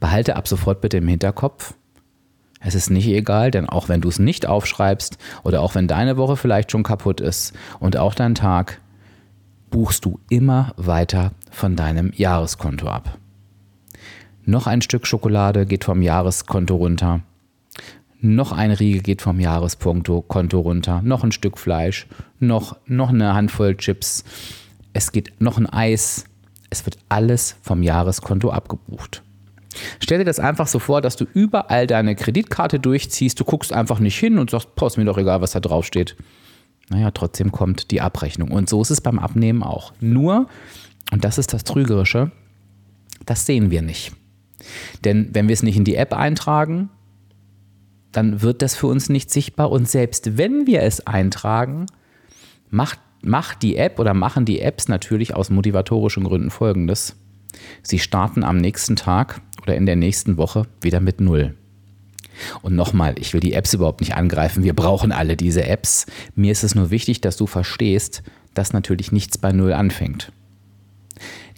Behalte 0.00 0.36
ab 0.36 0.48
sofort 0.48 0.80
bitte 0.80 0.96
im 0.96 1.08
Hinterkopf, 1.08 1.74
es 2.60 2.74
ist 2.74 2.90
nicht 2.90 3.06
egal, 3.06 3.50
denn 3.50 3.68
auch 3.68 3.88
wenn 3.88 4.00
du 4.00 4.08
es 4.08 4.18
nicht 4.18 4.46
aufschreibst 4.46 5.18
oder 5.44 5.62
auch 5.62 5.74
wenn 5.74 5.86
deine 5.86 6.16
Woche 6.16 6.36
vielleicht 6.36 6.72
schon 6.72 6.82
kaputt 6.82 7.20
ist 7.20 7.54
und 7.78 7.96
auch 7.96 8.14
dein 8.14 8.34
Tag, 8.34 8.80
buchst 9.70 10.04
du 10.04 10.18
immer 10.28 10.72
weiter 10.76 11.32
von 11.50 11.76
deinem 11.76 12.12
Jahreskonto 12.14 12.88
ab. 12.88 13.18
Noch 14.48 14.66
ein 14.66 14.80
Stück 14.80 15.06
Schokolade 15.06 15.66
geht 15.66 15.84
vom 15.84 16.00
Jahreskonto 16.00 16.74
runter. 16.74 17.20
Noch 18.22 18.52
ein 18.52 18.70
Riegel 18.70 19.02
geht 19.02 19.20
vom 19.20 19.40
Jahreskonto 19.40 20.24
runter. 20.58 21.02
Noch 21.02 21.22
ein 21.22 21.32
Stück 21.32 21.58
Fleisch. 21.58 22.06
Noch, 22.40 22.78
noch 22.86 23.10
eine 23.10 23.34
Handvoll 23.34 23.76
Chips. 23.76 24.24
Es 24.94 25.12
geht 25.12 25.38
noch 25.38 25.58
ein 25.58 25.66
Eis. 25.66 26.24
Es 26.70 26.86
wird 26.86 26.96
alles 27.10 27.56
vom 27.60 27.82
Jahreskonto 27.82 28.48
abgebucht. 28.48 29.22
Stell 30.00 30.16
dir 30.16 30.24
das 30.24 30.40
einfach 30.40 30.66
so 30.66 30.78
vor, 30.78 31.02
dass 31.02 31.16
du 31.16 31.26
überall 31.34 31.86
deine 31.86 32.16
Kreditkarte 32.16 32.80
durchziehst, 32.80 33.38
du 33.38 33.44
guckst 33.44 33.74
einfach 33.74 33.98
nicht 33.98 34.18
hin 34.18 34.38
und 34.38 34.48
sagst, 34.48 34.70
ist 34.80 34.96
mir 34.96 35.04
doch 35.04 35.18
egal, 35.18 35.42
was 35.42 35.50
da 35.50 35.60
drauf 35.60 35.84
steht. 35.84 36.16
Naja, 36.88 37.10
trotzdem 37.10 37.52
kommt 37.52 37.90
die 37.90 38.00
Abrechnung. 38.00 38.50
Und 38.50 38.70
so 38.70 38.80
ist 38.80 38.90
es 38.90 39.02
beim 39.02 39.18
Abnehmen 39.18 39.62
auch. 39.62 39.92
Nur, 40.00 40.48
und 41.12 41.22
das 41.22 41.36
ist 41.36 41.52
das 41.52 41.64
Trügerische, 41.64 42.30
das 43.26 43.44
sehen 43.44 43.70
wir 43.70 43.82
nicht. 43.82 44.14
Denn 45.04 45.30
wenn 45.32 45.48
wir 45.48 45.52
es 45.52 45.62
nicht 45.62 45.76
in 45.76 45.84
die 45.84 45.96
App 45.96 46.12
eintragen, 46.12 46.90
dann 48.12 48.42
wird 48.42 48.62
das 48.62 48.74
für 48.74 48.86
uns 48.86 49.08
nicht 49.08 49.30
sichtbar. 49.30 49.70
Und 49.70 49.88
selbst 49.88 50.36
wenn 50.36 50.66
wir 50.66 50.82
es 50.82 51.06
eintragen, 51.06 51.86
macht, 52.70 52.98
macht 53.22 53.62
die 53.62 53.76
App 53.76 53.98
oder 53.98 54.14
machen 54.14 54.44
die 54.44 54.60
Apps 54.60 54.88
natürlich 54.88 55.34
aus 55.34 55.50
motivatorischen 55.50 56.24
Gründen 56.24 56.50
folgendes. 56.50 57.16
Sie 57.82 57.98
starten 57.98 58.44
am 58.44 58.58
nächsten 58.58 58.96
Tag 58.96 59.40
oder 59.62 59.76
in 59.76 59.86
der 59.86 59.96
nächsten 59.96 60.36
Woche 60.36 60.66
wieder 60.80 61.00
mit 61.00 61.20
Null. 61.20 61.54
Und 62.62 62.76
nochmal, 62.76 63.16
ich 63.18 63.32
will 63.34 63.40
die 63.40 63.52
Apps 63.52 63.74
überhaupt 63.74 64.00
nicht 64.00 64.14
angreifen. 64.14 64.62
Wir 64.62 64.74
brauchen 64.74 65.12
alle 65.12 65.36
diese 65.36 65.64
Apps. 65.64 66.06
Mir 66.34 66.52
ist 66.52 66.62
es 66.62 66.74
nur 66.74 66.90
wichtig, 66.90 67.20
dass 67.20 67.36
du 67.36 67.46
verstehst, 67.46 68.22
dass 68.54 68.72
natürlich 68.72 69.12
nichts 69.12 69.38
bei 69.38 69.52
Null 69.52 69.72
anfängt. 69.72 70.32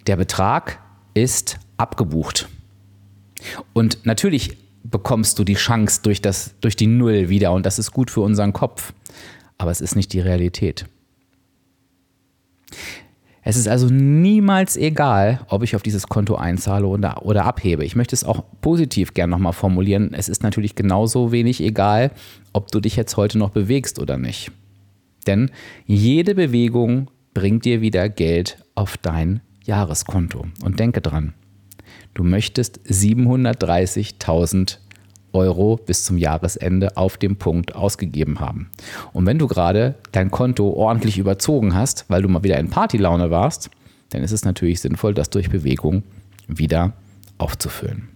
Der 0.07 0.15
Betrag 0.15 0.79
ist 1.13 1.59
abgebucht. 1.77 2.49
Und 3.73 4.05
natürlich 4.05 4.57
bekommst 4.83 5.37
du 5.39 5.43
die 5.43 5.55
Chance 5.55 6.01
durch, 6.03 6.21
das, 6.21 6.55
durch 6.61 6.75
die 6.75 6.87
Null 6.87 7.29
wieder 7.29 7.51
und 7.53 7.65
das 7.65 7.79
ist 7.79 7.91
gut 7.91 8.09
für 8.09 8.21
unseren 8.21 8.53
Kopf. 8.53 8.93
Aber 9.57 9.71
es 9.71 9.81
ist 9.81 9.95
nicht 9.95 10.13
die 10.13 10.19
Realität. 10.19 10.85
Es 13.43 13.57
ist 13.57 13.67
also 13.67 13.87
niemals 13.87 14.77
egal, 14.77 15.41
ob 15.49 15.63
ich 15.63 15.75
auf 15.75 15.81
dieses 15.81 16.07
Konto 16.07 16.35
einzahle 16.35 16.85
oder, 16.85 17.25
oder 17.25 17.45
abhebe. 17.45 17.83
Ich 17.83 17.95
möchte 17.95 18.15
es 18.15 18.23
auch 18.23 18.43
positiv 18.61 19.13
gern 19.13 19.31
nochmal 19.31 19.53
formulieren. 19.53 20.13
Es 20.13 20.29
ist 20.29 20.43
natürlich 20.43 20.75
genauso 20.75 21.31
wenig 21.31 21.61
egal, 21.61 22.11
ob 22.53 22.71
du 22.71 22.79
dich 22.79 22.95
jetzt 22.95 23.17
heute 23.17 23.39
noch 23.39 23.49
bewegst 23.49 23.99
oder 23.99 24.17
nicht. 24.17 24.51
Denn 25.25 25.49
jede 25.85 26.35
Bewegung 26.35 27.09
bringt 27.33 27.65
dir 27.65 27.81
wieder 27.81 28.09
Geld 28.09 28.63
auf 28.75 28.97
dein 28.97 29.41
Jahreskonto. 29.63 30.45
Und 30.63 30.79
denke 30.79 31.01
dran, 31.01 31.33
du 32.13 32.23
möchtest 32.23 32.79
730.000 32.87 34.77
Euro 35.33 35.77
bis 35.77 36.03
zum 36.03 36.17
Jahresende 36.17 36.97
auf 36.97 37.17
dem 37.17 37.37
Punkt 37.37 37.75
ausgegeben 37.75 38.39
haben. 38.39 38.69
Und 39.13 39.25
wenn 39.25 39.39
du 39.39 39.47
gerade 39.47 39.95
dein 40.11 40.29
Konto 40.31 40.71
ordentlich 40.71 41.17
überzogen 41.17 41.73
hast, 41.73 42.05
weil 42.09 42.21
du 42.21 42.27
mal 42.27 42.43
wieder 42.43 42.59
in 42.59 42.69
Partylaune 42.69 43.31
warst, 43.31 43.69
dann 44.09 44.23
ist 44.23 44.31
es 44.31 44.43
natürlich 44.43 44.81
sinnvoll, 44.81 45.13
das 45.13 45.29
durch 45.29 45.49
Bewegung 45.49 46.03
wieder 46.47 46.93
aufzufüllen. 47.37 48.09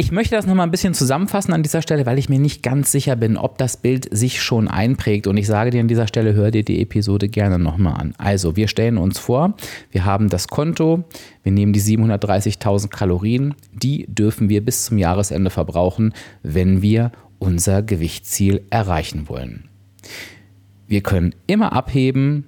Ich 0.00 0.12
möchte 0.12 0.36
das 0.36 0.46
nochmal 0.46 0.64
ein 0.64 0.70
bisschen 0.70 0.94
zusammenfassen 0.94 1.52
an 1.52 1.64
dieser 1.64 1.82
Stelle, 1.82 2.06
weil 2.06 2.20
ich 2.20 2.28
mir 2.28 2.38
nicht 2.38 2.62
ganz 2.62 2.92
sicher 2.92 3.16
bin, 3.16 3.36
ob 3.36 3.58
das 3.58 3.76
Bild 3.76 4.06
sich 4.16 4.40
schon 4.40 4.68
einprägt. 4.68 5.26
Und 5.26 5.36
ich 5.36 5.48
sage 5.48 5.70
dir 5.70 5.80
an 5.80 5.88
dieser 5.88 6.06
Stelle, 6.06 6.34
hör 6.34 6.52
dir 6.52 6.62
die 6.62 6.80
Episode 6.80 7.28
gerne 7.28 7.58
nochmal 7.58 8.00
an. 8.00 8.14
Also, 8.16 8.54
wir 8.54 8.68
stellen 8.68 8.96
uns 8.96 9.18
vor, 9.18 9.54
wir 9.90 10.04
haben 10.04 10.28
das 10.28 10.46
Konto, 10.46 11.02
wir 11.42 11.50
nehmen 11.50 11.72
die 11.72 11.80
730.000 11.80 12.90
Kalorien, 12.90 13.56
die 13.72 14.06
dürfen 14.06 14.48
wir 14.48 14.64
bis 14.64 14.84
zum 14.84 14.98
Jahresende 14.98 15.50
verbrauchen, 15.50 16.14
wenn 16.44 16.80
wir 16.80 17.10
unser 17.40 17.82
Gewichtsziel 17.82 18.62
erreichen 18.70 19.28
wollen. 19.28 19.68
Wir 20.86 21.02
können 21.02 21.34
immer 21.48 21.72
abheben, 21.72 22.44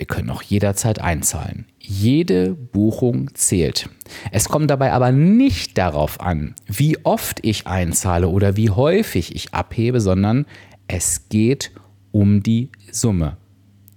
wir 0.00 0.06
können 0.06 0.30
auch 0.30 0.40
jederzeit 0.40 0.98
einzahlen. 0.98 1.66
Jede 1.78 2.54
Buchung 2.54 3.34
zählt. 3.34 3.90
Es 4.32 4.48
kommt 4.48 4.70
dabei 4.70 4.92
aber 4.94 5.12
nicht 5.12 5.76
darauf 5.76 6.22
an, 6.22 6.54
wie 6.66 6.96
oft 7.04 7.40
ich 7.42 7.66
einzahle 7.66 8.28
oder 8.28 8.56
wie 8.56 8.70
häufig 8.70 9.34
ich 9.34 9.52
abhebe, 9.52 10.00
sondern 10.00 10.46
es 10.88 11.28
geht 11.28 11.72
um 12.12 12.42
die 12.42 12.70
Summe. 12.90 13.36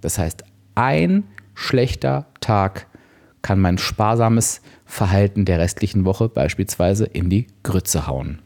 Das 0.02 0.18
heißt, 0.18 0.44
ein 0.74 1.24
schlechter 1.54 2.26
Tag 2.40 2.86
kann 3.40 3.58
mein 3.58 3.78
sparsames 3.78 4.60
Verhalten 4.84 5.46
der 5.46 5.58
restlichen 5.58 6.04
Woche 6.04 6.28
beispielsweise 6.28 7.06
in 7.06 7.30
die 7.30 7.46
Grütze 7.62 8.06
hauen. 8.06 8.42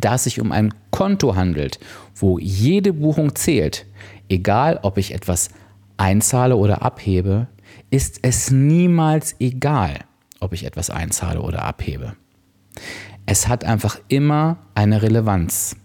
Da 0.00 0.14
es 0.14 0.24
sich 0.24 0.40
um 0.40 0.50
ein 0.50 0.72
Konto 0.90 1.36
handelt, 1.36 1.78
wo 2.16 2.38
jede 2.38 2.94
Buchung 2.94 3.34
zählt, 3.34 3.84
egal 4.30 4.80
ob 4.82 4.96
ich 4.96 5.12
etwas 5.12 5.50
einzahle 5.96 6.56
oder 6.56 6.82
abhebe, 6.82 7.48
ist 7.90 8.20
es 8.22 8.50
niemals 8.50 9.36
egal, 9.40 10.00
ob 10.40 10.52
ich 10.52 10.64
etwas 10.64 10.90
einzahle 10.90 11.40
oder 11.40 11.62
abhebe. 11.64 12.14
Es 13.26 13.48
hat 13.48 13.64
einfach 13.64 13.98
immer 14.08 14.58
eine 14.74 15.02
Relevanz. 15.02 15.76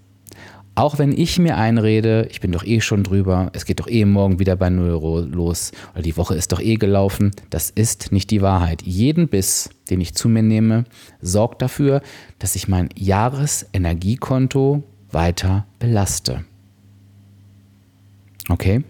Auch 0.76 0.98
wenn 0.98 1.12
ich 1.12 1.40
mir 1.40 1.58
einrede, 1.58 2.28
ich 2.32 2.40
bin 2.40 2.54
doch 2.54 2.64
eh 2.64 2.80
schon 2.80 3.04
drüber, 3.04 3.50
es 3.54 3.66
geht 3.66 3.82
doch 3.82 3.90
eh 3.90 4.06
morgen 4.06 4.40
wieder 4.40 4.56
bei 4.56 4.70
Null 4.70 5.30
los 5.30 5.72
oder 5.94 6.04
die 6.04 6.16
Woche 6.16 6.36
ist 6.36 6.54
doch 6.54 6.62
eh 6.62 6.76
gelaufen, 6.76 7.32
das 7.50 7.70
ist 7.70 8.14
nicht 8.14 8.32
die 8.32 8.42
Wahrheit. 8.42 8.82
Jeden 8.84 9.28
Biss, 9.28 9.70
den 9.90 10.00
ich 10.00 10.16
zu 10.16 10.30
mir 10.30 10.42
nehme, 10.42 10.86
sorgt 11.22 11.62
dafür, 11.62 12.02
dass 12.40 12.56
ich 12.56 12.70
mein 12.70 12.90
Jahresenergiekonto 12.96 14.84
weiter 15.12 15.66
belaste. 15.80 16.46
Okay? 18.48 18.84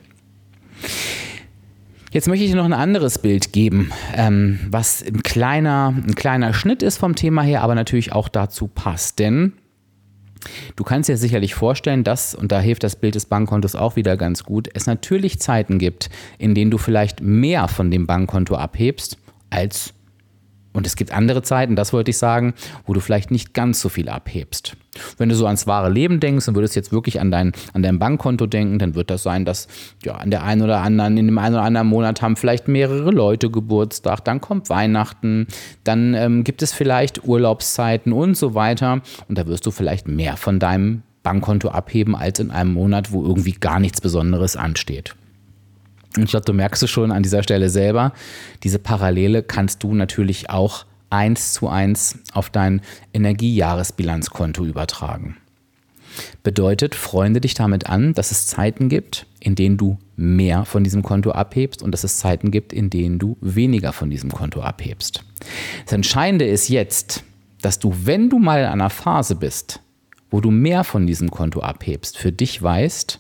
Jetzt 2.12 2.28
möchte 2.28 2.44
ich 2.44 2.51
dir 2.51 2.58
noch 2.58 2.66
ein 2.66 2.74
anderes 2.74 3.20
Bild 3.20 3.54
geben, 3.54 3.92
ähm, 4.16 4.60
was 4.72 5.04
ein 5.04 5.22
kleiner, 5.22 5.94
ein 5.96 6.16
kleiner 6.16 6.54
Schnitt 6.54 6.82
ist 6.82 6.98
vom 6.98 7.16
Thema 7.16 7.44
her, 7.44 7.62
aber 7.62 7.75
natürlich 7.75 8.13
auch 8.13 8.30
dazu 8.30 8.68
passt. 8.68 9.20
Denn 9.20 9.54
du 10.75 10.84
kannst 10.84 11.08
dir 11.08 11.18
sicherlich 11.18 11.54
vorstellen, 11.54 12.04
dass, 12.04 12.34
und 12.34 12.51
da 12.51 12.60
hilft 12.60 12.84
das 12.84 12.96
Bild 12.96 13.13
des 13.13 13.28
Bankkontos 13.28 13.75
auch 13.75 13.96
wieder 13.96 14.18
ganz 14.18 14.44
gut, 14.44 14.68
es 14.74 14.88
natürlich 14.88 15.39
Zeiten 15.39 15.78
gibt, 15.78 16.10
in 16.39 16.56
denen 16.56 16.72
du 16.72 16.80
vielleicht 16.80 17.22
mehr 17.22 17.68
von 17.68 17.92
dem 17.92 18.08
Bankkonto 18.08 18.56
abhebst 18.56 19.20
als 19.51 19.94
und 20.72 20.86
es 20.86 20.96
gibt 20.96 21.12
andere 21.12 21.42
Zeiten, 21.42 21.76
das 21.76 21.94
wollte 21.94 22.12
ich 22.12 22.18
sagen, 22.18 22.54
wo 22.86 22.94
du 22.94 23.00
vielleicht 23.00 23.32
nicht 23.32 23.54
ganz 23.54 23.82
so 23.82 23.90
viel 23.90 24.08
abhebst. 24.08 24.78
Wenn 25.18 25.30
du 25.30 25.36
so 25.36 25.46
ans 25.46 25.66
wahre 25.66 25.90
Leben 25.90 26.20
denkst 26.20 26.48
und 26.48 26.56
würdest 26.56 26.76
jetzt 26.76 26.92
wirklich 26.92 27.20
an 27.20 27.32
dein, 27.32 27.54
an 27.74 27.84
dein 27.84 28.00
Bankkonto 28.00 28.46
denken, 28.46 28.80
dann 28.80 28.96
wird 28.96 29.10
das 29.10 29.24
sein, 29.24 29.46
dass 29.46 29.68
ja, 30.04 30.16
an 30.16 30.30
der 30.30 30.44
einen 30.44 30.62
oder 30.62 30.82
anderen, 30.82 31.18
in 31.18 31.26
dem 31.26 31.38
einen 31.38 31.56
oder 31.56 31.64
anderen 31.64 31.88
Monat 31.88 32.22
haben 32.22 32.36
vielleicht 32.36 32.68
mehrere 32.68 33.12
Leute 33.12 33.50
Geburtstag, 33.50 34.24
dann 34.26 34.42
kommt 34.42 34.70
Weihnachten, 34.70 35.48
dann 35.84 36.14
ähm, 36.14 36.44
gibt 36.44 36.62
es 36.62 36.74
vielleicht 36.74 37.24
Urlaubszeiten 37.24 38.14
und 38.14 38.36
so 38.36 38.54
weiter. 38.54 39.02
Und 39.28 39.38
da 39.38 39.48
wirst 39.48 39.66
du 39.66 39.72
vielleicht 39.72 40.08
mehr 40.08 40.38
von 40.38 40.60
deinem 40.60 41.04
Bankkonto 41.24 41.70
abheben 41.70 42.16
als 42.16 42.40
in 42.40 42.52
einem 42.52 42.74
Monat, 42.74 43.12
wo 43.12 43.24
irgendwie 43.24 43.54
gar 43.54 43.80
nichts 43.80 44.02
Besonderes 44.02 44.56
ansteht. 44.56 45.16
Ich 46.18 46.32
glaube, 46.32 46.46
du 46.46 46.54
merkst 46.54 46.82
es 46.84 46.89
schon 46.89 47.12
an 47.12 47.24
dieser 47.24 47.44
Stelle 47.44 47.70
selber. 47.70 48.13
Diese 48.63 48.80
Parallele 48.80 49.44
kannst 49.44 49.84
du 49.84 49.94
natürlich 49.94 50.50
auch 50.50 50.86
eins 51.10 51.54
zu 51.54 51.68
eins 51.68 52.20
auf 52.34 52.50
dein 52.50 52.82
Energiejahresbilanzkonto 53.13 54.66
übertragen. 54.66 55.38
Bedeutet, 56.44 56.96
freunde 56.96 57.42
dich 57.42 57.54
damit 57.54 57.88
an, 57.88 58.13
dass 58.13 58.32
es 58.32 58.48
Zeiten 58.48 58.89
gibt, 58.89 59.28
in 59.39 59.56
denen 59.56 59.78
du 59.78 59.98
mehr 60.16 60.66
von 60.66 60.84
diesem 60.84 61.04
Konto 61.04 61.32
abhebst 61.32 61.82
und 61.82 61.92
dass 61.92 62.04
es 62.04 62.18
Zeiten 62.18 62.51
gibt, 62.51 62.74
in 62.74 62.89
denen 62.89 63.20
du 63.20 63.38
weniger 63.42 63.94
von 63.94 64.10
diesem 64.10 64.32
Konto 64.32 64.62
abhebst. 64.62 65.24
Das 65.86 65.94
Entscheidende 65.94 66.46
ist 66.46 66.68
jetzt, 66.68 67.24
dass 67.62 67.80
du, 67.80 67.94
wenn 68.04 68.30
du 68.30 68.39
mal 68.39 68.62
in 68.62 68.68
einer 68.68 68.89
Phase 68.89 69.36
bist, 69.36 69.82
wo 70.32 70.42
du 70.42 70.51
mehr 70.51 70.84
von 70.84 71.08
diesem 71.08 71.32
Konto 71.32 71.62
abhebst, 71.62 72.18
für 72.18 72.32
dich 72.32 72.62
weißt, 72.62 73.20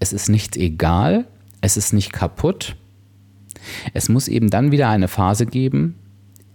es 0.00 0.12
ist 0.12 0.28
nicht 0.28 0.56
egal, 0.56 1.26
es 1.66 1.76
ist 1.76 1.92
nicht 1.92 2.12
kaputt, 2.12 2.76
Es 3.92 4.08
muss 4.08 4.28
eben 4.28 4.48
dann 4.48 4.70
wieder 4.70 4.88
eine 4.88 5.08
Phase 5.08 5.44
geben, 5.44 5.96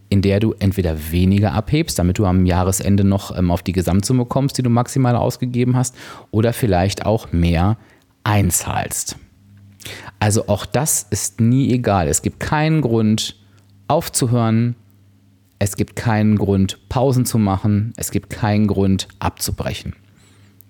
in 0.08 0.22
der 0.22 0.40
du 0.40 0.54
entweder 0.60 1.12
weniger 1.12 1.52
abhebst, 1.52 2.00
damit 2.00 2.18
du 2.18 2.26
am 2.26 2.46
Jahresende 2.46 3.04
noch 3.04 3.38
ähm, 3.38 3.52
auf 3.52 3.62
die 3.62 3.74
Gesamtsumme 3.74 4.26
kommst, 4.26 4.58
die 4.58 4.64
du 4.64 4.70
maximal 4.70 5.18
ausgegeben 5.18 5.76
hast, 5.76 5.96
oder 6.32 6.54
vielleicht 6.54 7.06
auch 7.06 7.34
mehr 7.34 7.78
einzahlst. 8.24 9.18
Also 10.20 10.48
auch 10.48 10.66
das 10.66 11.06
ist 11.10 11.42
nie 11.42 11.74
egal. 11.74 12.08
Es 12.08 12.22
gibt 12.22 12.40
keinen 12.40 12.80
Grund 12.82 13.36
aufzuhören, 13.90 14.76
es 15.60 15.76
gibt 15.76 15.98
keinen 15.98 16.38
Grund 16.38 16.80
Pausen 16.88 17.26
zu 17.26 17.38
machen, 17.38 17.92
es 17.98 18.12
gibt 18.12 18.30
keinen 18.30 18.68
Grund 18.68 19.10
abzubrechen. 19.20 19.94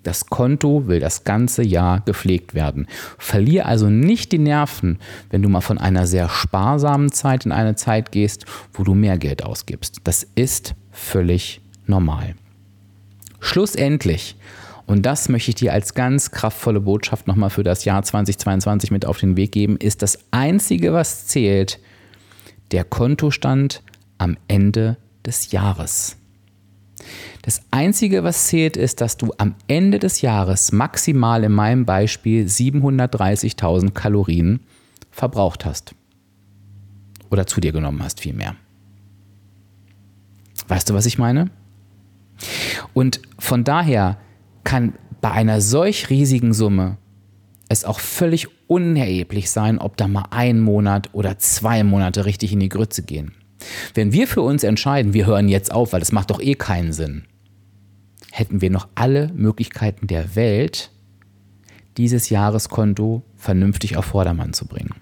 Das 0.03 0.25
Konto 0.27 0.87
will 0.87 0.99
das 0.99 1.23
ganze 1.23 1.63
Jahr 1.63 1.99
gepflegt 2.01 2.53
werden. 2.55 2.87
Verlier 3.17 3.67
also 3.67 3.89
nicht 3.89 4.31
die 4.31 4.39
Nerven, 4.39 4.97
wenn 5.29 5.41
du 5.41 5.49
mal 5.49 5.61
von 5.61 5.77
einer 5.77 6.07
sehr 6.07 6.27
sparsamen 6.27 7.11
Zeit 7.11 7.45
in 7.45 7.51
eine 7.51 7.75
Zeit 7.75 8.11
gehst, 8.11 8.45
wo 8.73 8.83
du 8.83 8.93
mehr 8.95 9.17
Geld 9.17 9.43
ausgibst. 9.43 9.97
Das 10.03 10.25
ist 10.35 10.73
völlig 10.91 11.61
normal. 11.85 12.35
Schlussendlich, 13.39 14.35
und 14.85 15.05
das 15.05 15.29
möchte 15.29 15.51
ich 15.51 15.55
dir 15.55 15.73
als 15.73 15.93
ganz 15.93 16.31
kraftvolle 16.31 16.81
Botschaft 16.81 17.27
nochmal 17.27 17.49
für 17.49 17.63
das 17.63 17.85
Jahr 17.85 18.03
2022 18.03 18.91
mit 18.91 19.05
auf 19.05 19.19
den 19.19 19.37
Weg 19.37 19.51
geben, 19.51 19.77
ist 19.77 20.01
das 20.01 20.19
Einzige, 20.31 20.93
was 20.93 21.27
zählt, 21.27 21.79
der 22.71 22.83
Kontostand 22.83 23.83
am 24.17 24.37
Ende 24.47 24.97
des 25.25 25.51
Jahres. 25.51 26.17
Das 27.41 27.61
Einzige, 27.71 28.23
was 28.23 28.47
zählt, 28.47 28.77
ist, 28.77 29.01
dass 29.01 29.17
du 29.17 29.33
am 29.37 29.55
Ende 29.67 29.99
des 29.99 30.21
Jahres 30.21 30.71
maximal 30.71 31.43
in 31.43 31.51
meinem 31.51 31.85
Beispiel 31.85 32.45
730.000 32.45 33.91
Kalorien 33.91 34.59
verbraucht 35.09 35.65
hast. 35.65 35.95
Oder 37.29 37.47
zu 37.47 37.61
dir 37.61 37.71
genommen 37.71 38.03
hast, 38.03 38.19
vielmehr. 38.19 38.55
Weißt 40.67 40.89
du, 40.89 40.93
was 40.93 41.05
ich 41.05 41.17
meine? 41.17 41.49
Und 42.93 43.21
von 43.39 43.63
daher 43.63 44.17
kann 44.63 44.93
bei 45.21 45.31
einer 45.31 45.61
solch 45.61 46.09
riesigen 46.09 46.53
Summe 46.53 46.97
es 47.69 47.85
auch 47.85 47.99
völlig 47.99 48.47
unerheblich 48.67 49.49
sein, 49.49 49.79
ob 49.79 49.97
da 49.97 50.07
mal 50.07 50.25
ein 50.31 50.59
Monat 50.59 51.09
oder 51.13 51.37
zwei 51.39 51.83
Monate 51.83 52.25
richtig 52.25 52.51
in 52.51 52.59
die 52.59 52.69
Grütze 52.69 53.03
gehen. 53.03 53.33
Wenn 53.93 54.11
wir 54.11 54.27
für 54.27 54.41
uns 54.41 54.63
entscheiden, 54.63 55.13
wir 55.13 55.25
hören 55.25 55.49
jetzt 55.49 55.71
auf, 55.71 55.93
weil 55.93 55.99
das 55.99 56.11
macht 56.11 56.31
doch 56.31 56.39
eh 56.39 56.55
keinen 56.55 56.93
Sinn, 56.93 57.25
hätten 58.31 58.61
wir 58.61 58.69
noch 58.69 58.87
alle 58.95 59.31
Möglichkeiten 59.33 60.07
der 60.07 60.35
Welt, 60.35 60.91
dieses 61.97 62.29
Jahreskonto 62.29 63.21
vernünftig 63.35 63.97
auf 63.97 64.05
Vordermann 64.05 64.53
zu 64.53 64.65
bringen. 64.65 64.95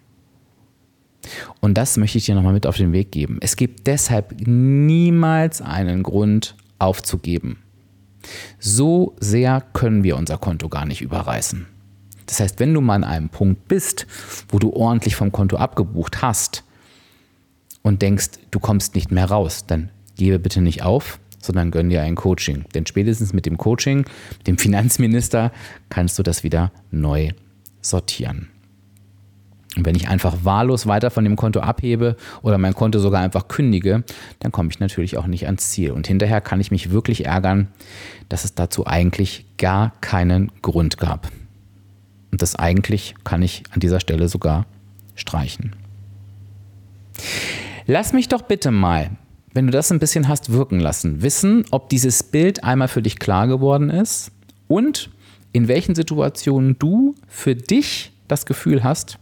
Und 1.59 1.77
das 1.77 1.97
möchte 1.97 2.17
ich 2.17 2.25
dir 2.25 2.35
nochmal 2.35 2.53
mit 2.53 2.65
auf 2.65 2.77
den 2.77 2.91
Weg 2.91 3.11
geben. 3.11 3.37
Es 3.41 3.55
gibt 3.55 3.87
deshalb 3.87 4.35
niemals 4.47 5.61
einen 5.61 6.03
Grund 6.03 6.55
aufzugeben. 6.79 7.59
So 8.57 9.15
sehr 9.19 9.61
können 9.73 10.03
wir 10.03 10.17
unser 10.17 10.37
Konto 10.37 10.69
gar 10.69 10.85
nicht 10.85 11.01
überreißen. 11.01 11.67
Das 12.25 12.39
heißt, 12.39 12.59
wenn 12.59 12.73
du 12.73 12.81
mal 12.81 12.95
an 12.95 13.03
einem 13.03 13.29
Punkt 13.29 13.67
bist, 13.67 14.05
wo 14.49 14.59
du 14.59 14.71
ordentlich 14.73 15.15
vom 15.15 15.31
Konto 15.31 15.57
abgebucht 15.57 16.21
hast 16.21 16.63
und 17.81 18.01
denkst, 18.01 18.31
du 18.51 18.59
kommst 18.59 18.95
nicht 18.95 19.11
mehr 19.11 19.25
raus, 19.25 19.65
dann 19.65 19.89
gebe 20.15 20.39
bitte 20.39 20.61
nicht 20.61 20.83
auf, 20.83 21.19
sondern 21.41 21.71
gönn 21.71 21.89
dir 21.89 22.01
ein 22.01 22.15
Coaching. 22.15 22.65
Denn 22.73 22.85
spätestens 22.85 23.33
mit 23.33 23.45
dem 23.45 23.57
Coaching, 23.57 24.05
mit 24.37 24.47
dem 24.47 24.57
Finanzminister, 24.57 25.51
kannst 25.89 26.19
du 26.19 26.23
das 26.23 26.43
wieder 26.43 26.71
neu 26.91 27.31
sortieren. 27.81 28.49
Und 29.77 29.85
wenn 29.85 29.95
ich 29.95 30.09
einfach 30.09 30.37
wahllos 30.43 30.87
weiter 30.87 31.11
von 31.11 31.23
dem 31.23 31.35
Konto 31.35 31.59
abhebe 31.59 32.17
oder 32.41 32.57
mein 32.57 32.73
Konto 32.73 32.99
sogar 32.99 33.21
einfach 33.21 33.47
kündige, 33.47 34.03
dann 34.39 34.51
komme 34.51 34.69
ich 34.71 34.79
natürlich 34.79 35.17
auch 35.17 35.27
nicht 35.27 35.45
ans 35.45 35.69
Ziel. 35.69 35.91
Und 35.91 36.07
hinterher 36.07 36.41
kann 36.41 36.59
ich 36.59 36.71
mich 36.71 36.91
wirklich 36.91 37.25
ärgern, 37.25 37.67
dass 38.29 38.45
es 38.45 38.55
dazu 38.55 38.87
eigentlich 38.87 39.45
gar 39.57 39.93
keinen 40.01 40.51
Grund 40.61 40.97
gab. 40.97 41.31
Und 42.31 42.41
das 42.41 42.55
eigentlich 42.55 43.15
kann 43.23 43.43
ich 43.43 43.63
an 43.71 43.79
dieser 43.79 43.99
Stelle 43.99 44.27
sogar 44.27 44.65
streichen. 45.15 45.75
Lass 47.91 48.13
mich 48.13 48.27
doch 48.27 48.43
bitte 48.43 48.69
mal 48.69 49.09
wenn 49.53 49.65
du 49.65 49.71
das 49.71 49.91
ein 49.91 49.99
bisschen 49.99 50.27
hast 50.27 50.51
wirken 50.51 50.79
lassen, 50.79 51.21
wissen, 51.21 51.65
ob 51.71 51.89
dieses 51.89 52.23
Bild 52.23 52.63
einmal 52.63 52.87
für 52.87 53.01
dich 53.01 53.19
klar 53.19 53.47
geworden 53.47 53.89
ist 53.89 54.31
und 54.67 55.09
in 55.51 55.67
welchen 55.67 55.95
Situationen 55.95 56.77
du 56.77 57.15
für 57.27 57.55
dich 57.55 58.11
das 58.27 58.45
Gefühl 58.45 58.83
hast, 58.83 59.17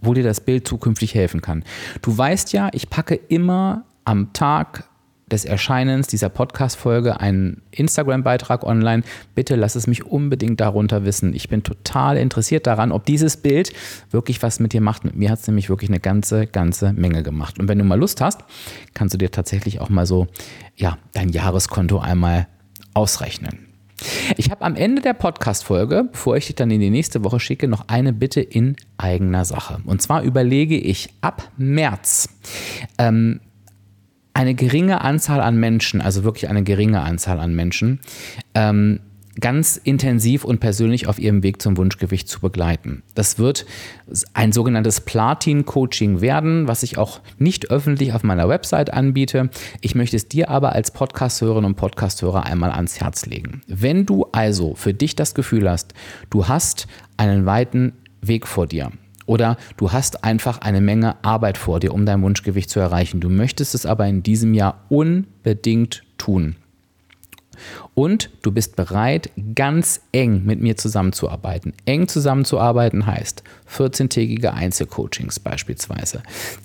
wo 0.00 0.14
dir 0.14 0.24
das 0.24 0.40
Bild 0.40 0.66
zukünftig 0.66 1.14
helfen 1.14 1.42
kann. 1.42 1.64
Du 2.00 2.16
weißt 2.16 2.52
ja, 2.52 2.70
ich 2.72 2.88
packe 2.88 3.14
immer 3.14 3.84
am 4.04 4.32
Tag 4.32 4.88
des 5.26 5.44
Erscheinens 5.44 6.06
dieser 6.06 6.28
Podcast-Folge 6.28 7.20
einen 7.20 7.62
Instagram-Beitrag 7.70 8.64
online. 8.64 9.02
Bitte 9.34 9.56
lass 9.56 9.74
es 9.74 9.86
mich 9.86 10.04
unbedingt 10.04 10.60
darunter 10.60 11.04
wissen. 11.04 11.34
Ich 11.34 11.48
bin 11.48 11.62
total 11.62 12.16
interessiert 12.16 12.66
daran, 12.66 12.92
ob 12.92 13.06
dieses 13.06 13.36
Bild 13.36 13.72
wirklich 14.10 14.42
was 14.42 14.60
mit 14.60 14.72
dir 14.72 14.80
macht. 14.80 15.04
Mit 15.04 15.16
mir 15.16 15.30
hat 15.30 15.40
es 15.40 15.46
nämlich 15.46 15.68
wirklich 15.68 15.90
eine 15.90 16.00
ganze, 16.00 16.46
ganze 16.46 16.92
Menge 16.92 17.22
gemacht. 17.22 17.58
Und 17.58 17.68
wenn 17.68 17.78
du 17.78 17.84
mal 17.84 17.98
Lust 17.98 18.20
hast, 18.20 18.40
kannst 18.94 19.14
du 19.14 19.18
dir 19.18 19.30
tatsächlich 19.30 19.80
auch 19.80 19.88
mal 19.88 20.06
so 20.06 20.26
ja, 20.76 20.98
dein 21.14 21.30
Jahreskonto 21.30 21.98
einmal 21.98 22.46
ausrechnen. 22.94 23.68
Ich 24.36 24.50
habe 24.50 24.64
am 24.64 24.74
Ende 24.74 25.00
der 25.02 25.14
Podcast-Folge, 25.14 26.08
bevor 26.10 26.36
ich 26.36 26.46
dich 26.46 26.56
dann 26.56 26.70
in 26.70 26.80
die 26.80 26.90
nächste 26.90 27.24
Woche 27.24 27.40
schicke, 27.40 27.68
noch 27.68 27.88
eine 27.88 28.12
Bitte 28.12 28.40
in 28.40 28.76
eigener 28.98 29.44
Sache. 29.44 29.78
Und 29.84 30.02
zwar 30.02 30.22
überlege 30.22 30.76
ich 30.76 31.10
ab 31.20 31.50
März 31.56 32.28
ähm, 32.98 33.40
eine 34.34 34.54
geringe 34.54 35.00
Anzahl 35.00 35.40
an 35.40 35.56
Menschen, 35.56 36.00
also 36.00 36.24
wirklich 36.24 36.48
eine 36.48 36.62
geringe 36.62 37.00
Anzahl 37.00 37.38
an 37.38 37.54
Menschen, 37.54 38.00
ähm, 38.54 39.00
ganz 39.40 39.78
intensiv 39.82 40.44
und 40.44 40.60
persönlich 40.60 41.06
auf 41.06 41.18
ihrem 41.18 41.42
Weg 41.42 41.62
zum 41.62 41.76
Wunschgewicht 41.76 42.28
zu 42.28 42.40
begleiten. 42.40 43.02
Das 43.14 43.38
wird 43.38 43.64
ein 44.34 44.52
sogenanntes 44.52 45.00
Platin-Coaching 45.00 46.20
werden, 46.20 46.68
was 46.68 46.82
ich 46.82 46.98
auch 46.98 47.20
nicht 47.38 47.70
öffentlich 47.70 48.12
auf 48.12 48.22
meiner 48.24 48.48
Website 48.48 48.92
anbiete. 48.92 49.48
Ich 49.80 49.94
möchte 49.94 50.16
es 50.16 50.28
dir 50.28 50.50
aber 50.50 50.72
als 50.72 50.90
Podcast-Hörerin 50.90 51.64
und 51.64 51.76
Podcast-Hörer 51.76 52.44
einmal 52.44 52.72
ans 52.72 53.00
Herz 53.00 53.26
legen. 53.26 53.62
Wenn 53.66 54.04
du 54.04 54.26
also 54.32 54.74
für 54.74 54.92
dich 54.92 55.16
das 55.16 55.34
Gefühl 55.34 55.70
hast, 55.70 55.94
du 56.28 56.48
hast 56.48 56.86
einen 57.16 57.46
weiten 57.46 57.94
Weg 58.20 58.46
vor 58.46 58.66
dir, 58.66 58.92
oder 59.26 59.56
du 59.76 59.92
hast 59.92 60.24
einfach 60.24 60.58
eine 60.58 60.80
Menge 60.80 61.22
Arbeit 61.24 61.58
vor 61.58 61.80
dir, 61.80 61.92
um 61.92 62.06
dein 62.06 62.22
Wunschgewicht 62.22 62.70
zu 62.70 62.80
erreichen. 62.80 63.20
Du 63.20 63.28
möchtest 63.28 63.74
es 63.74 63.86
aber 63.86 64.06
in 64.06 64.22
diesem 64.22 64.54
Jahr 64.54 64.84
unbedingt 64.88 66.02
tun. 66.18 66.56
Und 67.94 68.30
du 68.42 68.52
bist 68.52 68.76
bereit, 68.76 69.30
ganz 69.54 70.00
eng 70.12 70.44
mit 70.44 70.60
mir 70.60 70.76
zusammenzuarbeiten. 70.76 71.74
Eng 71.84 72.08
zusammenzuarbeiten 72.08 73.06
heißt 73.06 73.42
14-tägige 73.70 74.52
Einzelcoachings 74.52 75.38
beispielsweise, 75.38 76.22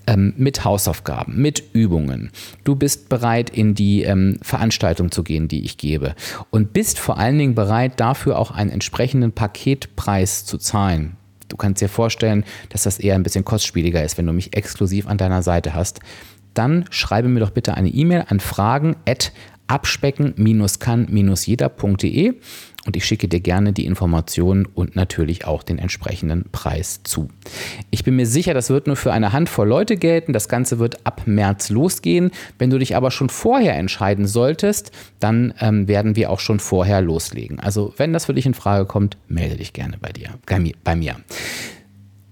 ähm, 0.07 0.33
mit 0.37 0.63
Hausaufgaben, 0.63 1.41
mit 1.41 1.63
Übungen. 1.73 2.31
Du 2.63 2.75
bist 2.75 3.09
bereit, 3.09 3.49
in 3.49 3.75
die 3.75 4.03
ähm, 4.03 4.37
Veranstaltung 4.41 5.11
zu 5.11 5.23
gehen, 5.23 5.47
die 5.47 5.65
ich 5.65 5.77
gebe. 5.77 6.15
Und 6.49 6.73
bist 6.73 6.99
vor 6.99 7.17
allen 7.17 7.37
Dingen 7.37 7.55
bereit, 7.55 7.99
dafür 7.99 8.39
auch 8.39 8.51
einen 8.51 8.71
entsprechenden 8.71 9.33
Paketpreis 9.33 10.45
zu 10.45 10.57
zahlen 10.57 11.17
du 11.47 11.57
kannst 11.57 11.81
dir 11.81 11.89
vorstellen, 11.89 12.43
dass 12.69 12.83
das 12.83 12.99
eher 12.99 13.15
ein 13.15 13.23
bisschen 13.23 13.45
kostspieliger 13.45 14.03
ist, 14.03 14.17
wenn 14.17 14.25
du 14.27 14.33
mich 14.33 14.55
exklusiv 14.55 15.07
an 15.07 15.17
deiner 15.17 15.41
Seite 15.41 15.73
hast, 15.73 15.99
dann 16.53 16.85
schreibe 16.89 17.27
mir 17.27 17.39
doch 17.39 17.51
bitte 17.51 17.75
eine 17.75 17.89
E-Mail 17.89 18.25
an 18.27 18.39
fragen 18.39 18.95
at 19.07 19.31
abspecken-kann-jeder.de 19.67 22.33
und 22.87 22.95
ich 22.95 23.05
schicke 23.05 23.27
dir 23.27 23.41
gerne 23.41 23.73
die 23.73 23.85
Informationen 23.85 24.65
und 24.65 24.95
natürlich 24.95 25.45
auch 25.45 25.61
den 25.61 25.77
entsprechenden 25.77 26.45
Preis 26.53 27.01
zu. 27.03 27.27
Ich 27.91 28.05
bin 28.05 28.15
mir 28.15 28.25
sicher, 28.25 28.53
das 28.53 28.69
wird 28.69 28.87
nur 28.87 28.95
für 28.95 29.11
eine 29.11 29.33
Handvoll 29.33 29.67
Leute 29.67 29.97
gelten. 29.97 30.31
Das 30.31 30.47
Ganze 30.47 30.79
wird 30.79 31.05
ab 31.05 31.23
März 31.25 31.69
losgehen. 31.69 32.31
Wenn 32.57 32.69
du 32.69 32.79
dich 32.79 32.95
aber 32.95 33.11
schon 33.11 33.27
vorher 33.27 33.75
entscheiden 33.75 34.25
solltest, 34.25 34.91
dann 35.19 35.53
ähm, 35.59 35.89
werden 35.89 36.15
wir 36.15 36.31
auch 36.31 36.39
schon 36.39 36.61
vorher 36.61 37.01
loslegen. 37.01 37.59
Also 37.59 37.93
wenn 37.97 38.13
das 38.13 38.25
für 38.25 38.33
dich 38.33 38.45
in 38.45 38.53
Frage 38.53 38.85
kommt, 38.85 39.17
melde 39.27 39.57
dich 39.57 39.73
gerne 39.73 39.97
bei 39.99 40.13
dir, 40.13 40.29
bei 40.85 40.95
mir. 40.95 41.17